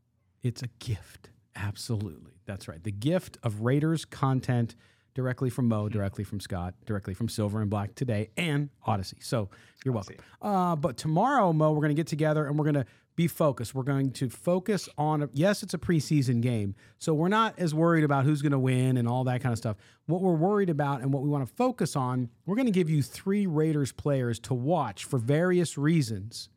It's 0.42 0.62
a 0.62 0.68
gift. 0.78 1.30
Absolutely. 1.56 2.34
That's 2.46 2.68
right. 2.68 2.82
The 2.82 2.92
gift 2.92 3.36
of 3.42 3.62
Raiders 3.62 4.04
content 4.04 4.76
directly 5.14 5.48
from 5.48 5.68
Mo, 5.68 5.88
directly 5.88 6.24
from 6.24 6.40
Scott, 6.40 6.74
directly 6.86 7.14
from 7.14 7.28
Silver 7.28 7.60
and 7.60 7.70
Black 7.70 7.94
today, 7.94 8.30
and 8.36 8.68
Odyssey. 8.84 9.18
So 9.20 9.48
you're 9.84 9.94
welcome. 9.94 10.16
Uh, 10.42 10.76
but 10.76 10.96
tomorrow, 10.96 11.52
Mo, 11.52 11.72
we're 11.72 11.80
going 11.80 11.94
to 11.94 11.94
get 11.94 12.06
together 12.06 12.46
and 12.46 12.58
we're 12.58 12.64
going 12.64 12.74
to 12.74 12.86
be 13.16 13.28
focused. 13.28 13.74
We're 13.74 13.84
going 13.84 14.10
to 14.12 14.28
focus 14.28 14.88
on, 14.98 15.28
yes, 15.32 15.62
it's 15.62 15.72
a 15.74 15.78
preseason 15.78 16.40
game. 16.40 16.74
So 16.98 17.14
we're 17.14 17.28
not 17.28 17.56
as 17.58 17.72
worried 17.72 18.02
about 18.02 18.24
who's 18.24 18.42
going 18.42 18.52
to 18.52 18.58
win 18.58 18.96
and 18.96 19.06
all 19.06 19.22
that 19.24 19.40
kind 19.40 19.52
of 19.52 19.58
stuff. 19.58 19.76
What 20.06 20.20
we're 20.20 20.32
worried 20.32 20.68
about 20.68 21.00
and 21.00 21.12
what 21.12 21.22
we 21.22 21.28
want 21.28 21.46
to 21.46 21.54
focus 21.54 21.94
on, 21.94 22.28
we're 22.44 22.56
going 22.56 22.66
to 22.66 22.72
give 22.72 22.90
you 22.90 23.02
three 23.02 23.46
Raiders 23.46 23.92
players 23.92 24.38
to 24.40 24.54
watch 24.54 25.04
for 25.04 25.18
various 25.18 25.78
reasons 25.78 26.48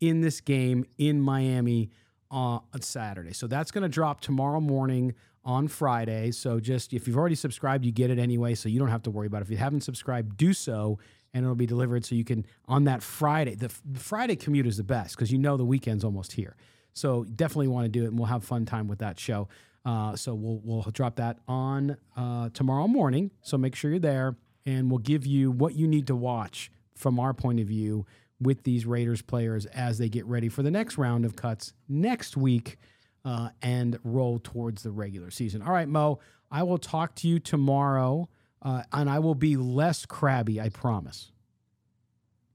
in 0.00 0.20
this 0.22 0.40
game 0.40 0.84
in 0.98 1.20
Miami 1.20 1.90
uh, 2.32 2.58
on 2.74 2.80
Saturday. 2.80 3.32
So 3.32 3.46
that's 3.46 3.70
going 3.70 3.82
to 3.82 3.88
drop 3.88 4.20
tomorrow 4.20 4.60
morning 4.60 5.14
on 5.44 5.68
Friday. 5.68 6.30
So 6.30 6.60
just 6.60 6.92
if 6.92 7.06
you've 7.06 7.16
already 7.16 7.34
subscribed, 7.34 7.84
you 7.84 7.92
get 7.92 8.10
it 8.10 8.18
anyway. 8.18 8.54
So 8.54 8.68
you 8.68 8.78
don't 8.78 8.88
have 8.88 9.02
to 9.04 9.10
worry 9.10 9.26
about 9.26 9.42
it. 9.42 9.44
If 9.44 9.50
you 9.50 9.56
haven't 9.56 9.82
subscribed, 9.82 10.36
do 10.36 10.52
so 10.52 10.98
and 11.34 11.44
it'll 11.44 11.54
be 11.54 11.66
delivered 11.66 12.04
so 12.04 12.14
you 12.14 12.24
can 12.24 12.44
on 12.68 12.84
that 12.84 13.02
Friday. 13.02 13.54
The, 13.54 13.72
the 13.84 14.00
Friday 14.00 14.36
commute 14.36 14.66
is 14.66 14.76
the 14.76 14.84
best 14.84 15.16
because 15.16 15.32
you 15.32 15.38
know 15.38 15.56
the 15.56 15.64
weekend's 15.64 16.04
almost 16.04 16.32
here. 16.32 16.56
So 16.92 17.24
definitely 17.24 17.68
want 17.68 17.86
to 17.86 17.88
do 17.88 18.04
it, 18.04 18.08
and 18.08 18.18
we'll 18.18 18.26
have 18.26 18.44
fun 18.44 18.66
time 18.66 18.86
with 18.86 18.98
that 18.98 19.18
show. 19.18 19.48
Uh, 19.84 20.14
so 20.14 20.34
we'll 20.34 20.60
we'll 20.62 20.82
drop 20.92 21.16
that 21.16 21.38
on 21.48 21.96
uh, 22.16 22.50
tomorrow 22.50 22.86
morning. 22.86 23.30
So 23.40 23.56
make 23.56 23.74
sure 23.74 23.90
you're 23.90 24.00
there, 24.00 24.36
and 24.66 24.90
we'll 24.90 24.98
give 24.98 25.26
you 25.26 25.50
what 25.50 25.74
you 25.74 25.88
need 25.88 26.06
to 26.08 26.16
watch 26.16 26.70
from 26.94 27.18
our 27.18 27.32
point 27.32 27.60
of 27.60 27.66
view 27.66 28.06
with 28.40 28.64
these 28.64 28.84
Raiders 28.86 29.22
players 29.22 29.66
as 29.66 29.98
they 29.98 30.08
get 30.08 30.26
ready 30.26 30.48
for 30.48 30.62
the 30.62 30.70
next 30.70 30.98
round 30.98 31.24
of 31.24 31.36
cuts 31.36 31.72
next 31.88 32.36
week 32.36 32.76
uh, 33.24 33.50
and 33.60 33.98
roll 34.04 34.38
towards 34.38 34.82
the 34.82 34.90
regular 34.90 35.30
season. 35.30 35.62
All 35.62 35.72
right, 35.72 35.88
Mo, 35.88 36.18
I 36.50 36.62
will 36.62 36.78
talk 36.78 37.14
to 37.16 37.28
you 37.28 37.38
tomorrow 37.38 38.28
uh, 38.62 38.82
and 38.92 39.10
I 39.10 39.18
will 39.18 39.34
be 39.34 39.56
less 39.56 40.06
crabby. 40.06 40.60
I 40.60 40.68
promise. 40.68 41.32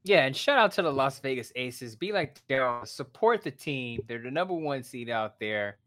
Yeah, 0.03 0.25
and 0.25 0.35
shout 0.35 0.57
out 0.57 0.71
to 0.73 0.81
the 0.81 0.91
Las 0.91 1.19
Vegas 1.19 1.51
Aces. 1.55 1.95
Be 1.95 2.13
like 2.13 2.41
Daryl, 2.47 2.87
support 2.87 3.43
the 3.43 3.51
team. 3.51 3.99
They're 4.07 4.21
the 4.21 4.31
number 4.31 4.53
one 4.53 4.83
seed 4.83 5.09
out 5.09 5.37
there, 5.39 5.77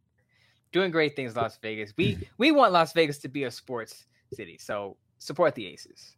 doing 0.73 0.91
great 0.91 1.17
things. 1.17 1.35
Las 1.35 1.59
Vegas. 1.63 1.95
We 1.97 2.29
we 2.39 2.53
want 2.53 2.73
Las 2.73 2.93
Vegas 2.93 3.19
to 3.19 3.29
be 3.29 3.45
a 3.45 3.51
sports 3.51 4.05
city, 4.35 4.59
so 4.61 4.99
support 5.19 5.55
the 5.55 5.67
Aces. 5.67 6.17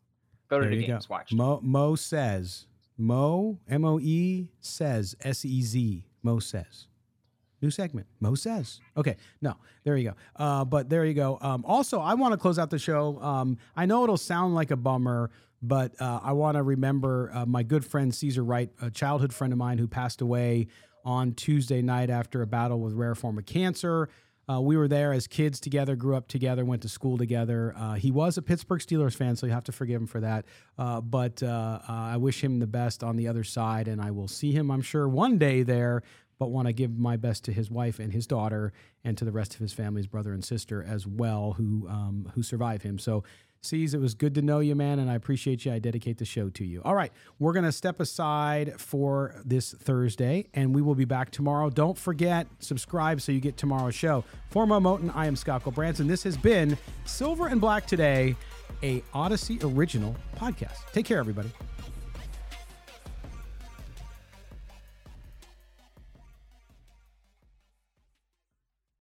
Go 0.48 0.58
to 0.58 0.66
there 0.66 0.74
the 0.74 0.84
games. 0.84 1.06
Go. 1.06 1.14
Watch. 1.14 1.32
Mo, 1.32 1.60
Mo 1.62 1.94
says. 1.94 2.66
Mo 2.98 3.58
M 3.68 3.84
O 3.84 3.98
E 4.00 4.48
says 4.60 5.14
S 5.22 5.44
E 5.44 5.62
Z. 5.62 6.04
Mo 6.22 6.40
says. 6.40 6.88
New 7.62 7.70
segment. 7.70 8.08
Mo 8.20 8.34
says. 8.34 8.80
Okay, 8.96 9.16
no, 9.40 9.56
there 9.84 9.96
you 9.96 10.10
go. 10.10 10.16
Uh, 10.36 10.64
but 10.64 10.90
there 10.90 11.04
you 11.04 11.14
go. 11.14 11.38
Um, 11.40 11.64
also, 11.64 12.00
I 12.00 12.14
want 12.14 12.32
to 12.32 12.38
close 12.38 12.58
out 12.58 12.70
the 12.70 12.78
show. 12.78 13.20
Um, 13.22 13.56
I 13.76 13.86
know 13.86 14.02
it'll 14.02 14.16
sound 14.16 14.56
like 14.56 14.72
a 14.72 14.76
bummer, 14.76 15.30
but 15.62 15.98
uh, 16.00 16.20
I 16.22 16.32
want 16.32 16.56
to 16.56 16.62
remember 16.64 17.30
uh, 17.32 17.46
my 17.46 17.62
good 17.62 17.84
friend 17.84 18.12
Caesar 18.12 18.42
Wright, 18.42 18.70
a 18.82 18.90
childhood 18.90 19.32
friend 19.32 19.52
of 19.52 19.58
mine 19.58 19.78
who 19.78 19.86
passed 19.86 20.20
away 20.20 20.66
on 21.04 21.32
Tuesday 21.34 21.82
night 21.82 22.10
after 22.10 22.42
a 22.42 22.46
battle 22.46 22.80
with 22.80 22.94
rare 22.94 23.14
form 23.14 23.38
of 23.38 23.46
cancer. 23.46 24.08
Uh, 24.48 24.60
we 24.60 24.76
were 24.76 24.88
there 24.88 25.12
as 25.12 25.28
kids 25.28 25.60
together, 25.60 25.94
grew 25.94 26.16
up 26.16 26.26
together, 26.26 26.64
went 26.64 26.82
to 26.82 26.88
school 26.88 27.16
together. 27.16 27.74
Uh, 27.76 27.94
he 27.94 28.10
was 28.10 28.36
a 28.38 28.42
Pittsburgh 28.42 28.80
Steelers 28.80 29.14
fan, 29.14 29.36
so 29.36 29.46
you 29.46 29.52
have 29.52 29.64
to 29.64 29.72
forgive 29.72 30.00
him 30.00 30.06
for 30.06 30.20
that. 30.20 30.44
Uh, 30.76 31.00
but 31.00 31.42
uh, 31.42 31.78
uh, 31.88 31.92
I 31.92 32.16
wish 32.16 32.42
him 32.42 32.58
the 32.58 32.66
best 32.66 33.04
on 33.04 33.16
the 33.16 33.28
other 33.28 33.44
side, 33.44 33.86
and 33.86 34.00
I 34.00 34.10
will 34.10 34.28
see 34.28 34.50
him, 34.50 34.70
I'm 34.70 34.82
sure, 34.82 35.08
one 35.08 35.38
day 35.38 35.62
there. 35.62 36.02
But 36.42 36.50
want 36.50 36.66
to 36.66 36.72
give 36.72 36.98
my 36.98 37.16
best 37.16 37.44
to 37.44 37.52
his 37.52 37.70
wife 37.70 38.00
and 38.00 38.12
his 38.12 38.26
daughter, 38.26 38.72
and 39.04 39.16
to 39.16 39.24
the 39.24 39.30
rest 39.30 39.54
of 39.54 39.60
his 39.60 39.72
family's 39.72 40.08
brother 40.08 40.32
and 40.32 40.44
sister 40.44 40.82
as 40.82 41.06
well, 41.06 41.52
who 41.52 41.86
um, 41.88 42.32
who 42.34 42.42
survive 42.42 42.82
him. 42.82 42.98
So 42.98 43.22
Sees, 43.64 43.94
it 43.94 44.00
was 44.00 44.14
good 44.14 44.34
to 44.34 44.42
know 44.42 44.58
you, 44.58 44.74
man, 44.74 44.98
and 44.98 45.08
I 45.08 45.14
appreciate 45.14 45.64
you. 45.64 45.72
I 45.72 45.78
dedicate 45.78 46.18
the 46.18 46.24
show 46.24 46.48
to 46.48 46.64
you. 46.64 46.82
All 46.84 46.96
right, 46.96 47.12
we're 47.38 47.52
going 47.52 47.64
to 47.64 47.70
step 47.70 48.00
aside 48.00 48.80
for 48.80 49.36
this 49.44 49.70
Thursday, 49.70 50.48
and 50.52 50.74
we 50.74 50.82
will 50.82 50.96
be 50.96 51.04
back 51.04 51.30
tomorrow. 51.30 51.70
Don't 51.70 51.96
forget, 51.96 52.48
subscribe 52.58 53.20
so 53.20 53.30
you 53.30 53.38
get 53.38 53.56
tomorrow's 53.56 53.94
show. 53.94 54.24
For 54.50 54.66
Mo 54.66 54.80
Moton, 54.80 55.12
I 55.14 55.26
am 55.26 55.36
Scott 55.36 55.62
Branson. 55.76 56.08
This 56.08 56.24
has 56.24 56.36
been 56.36 56.76
Silver 57.04 57.46
and 57.46 57.60
Black 57.60 57.86
Today, 57.86 58.34
a 58.82 59.00
Odyssey 59.14 59.60
original 59.62 60.16
podcast. 60.36 60.90
Take 60.92 61.06
care, 61.06 61.20
everybody. 61.20 61.52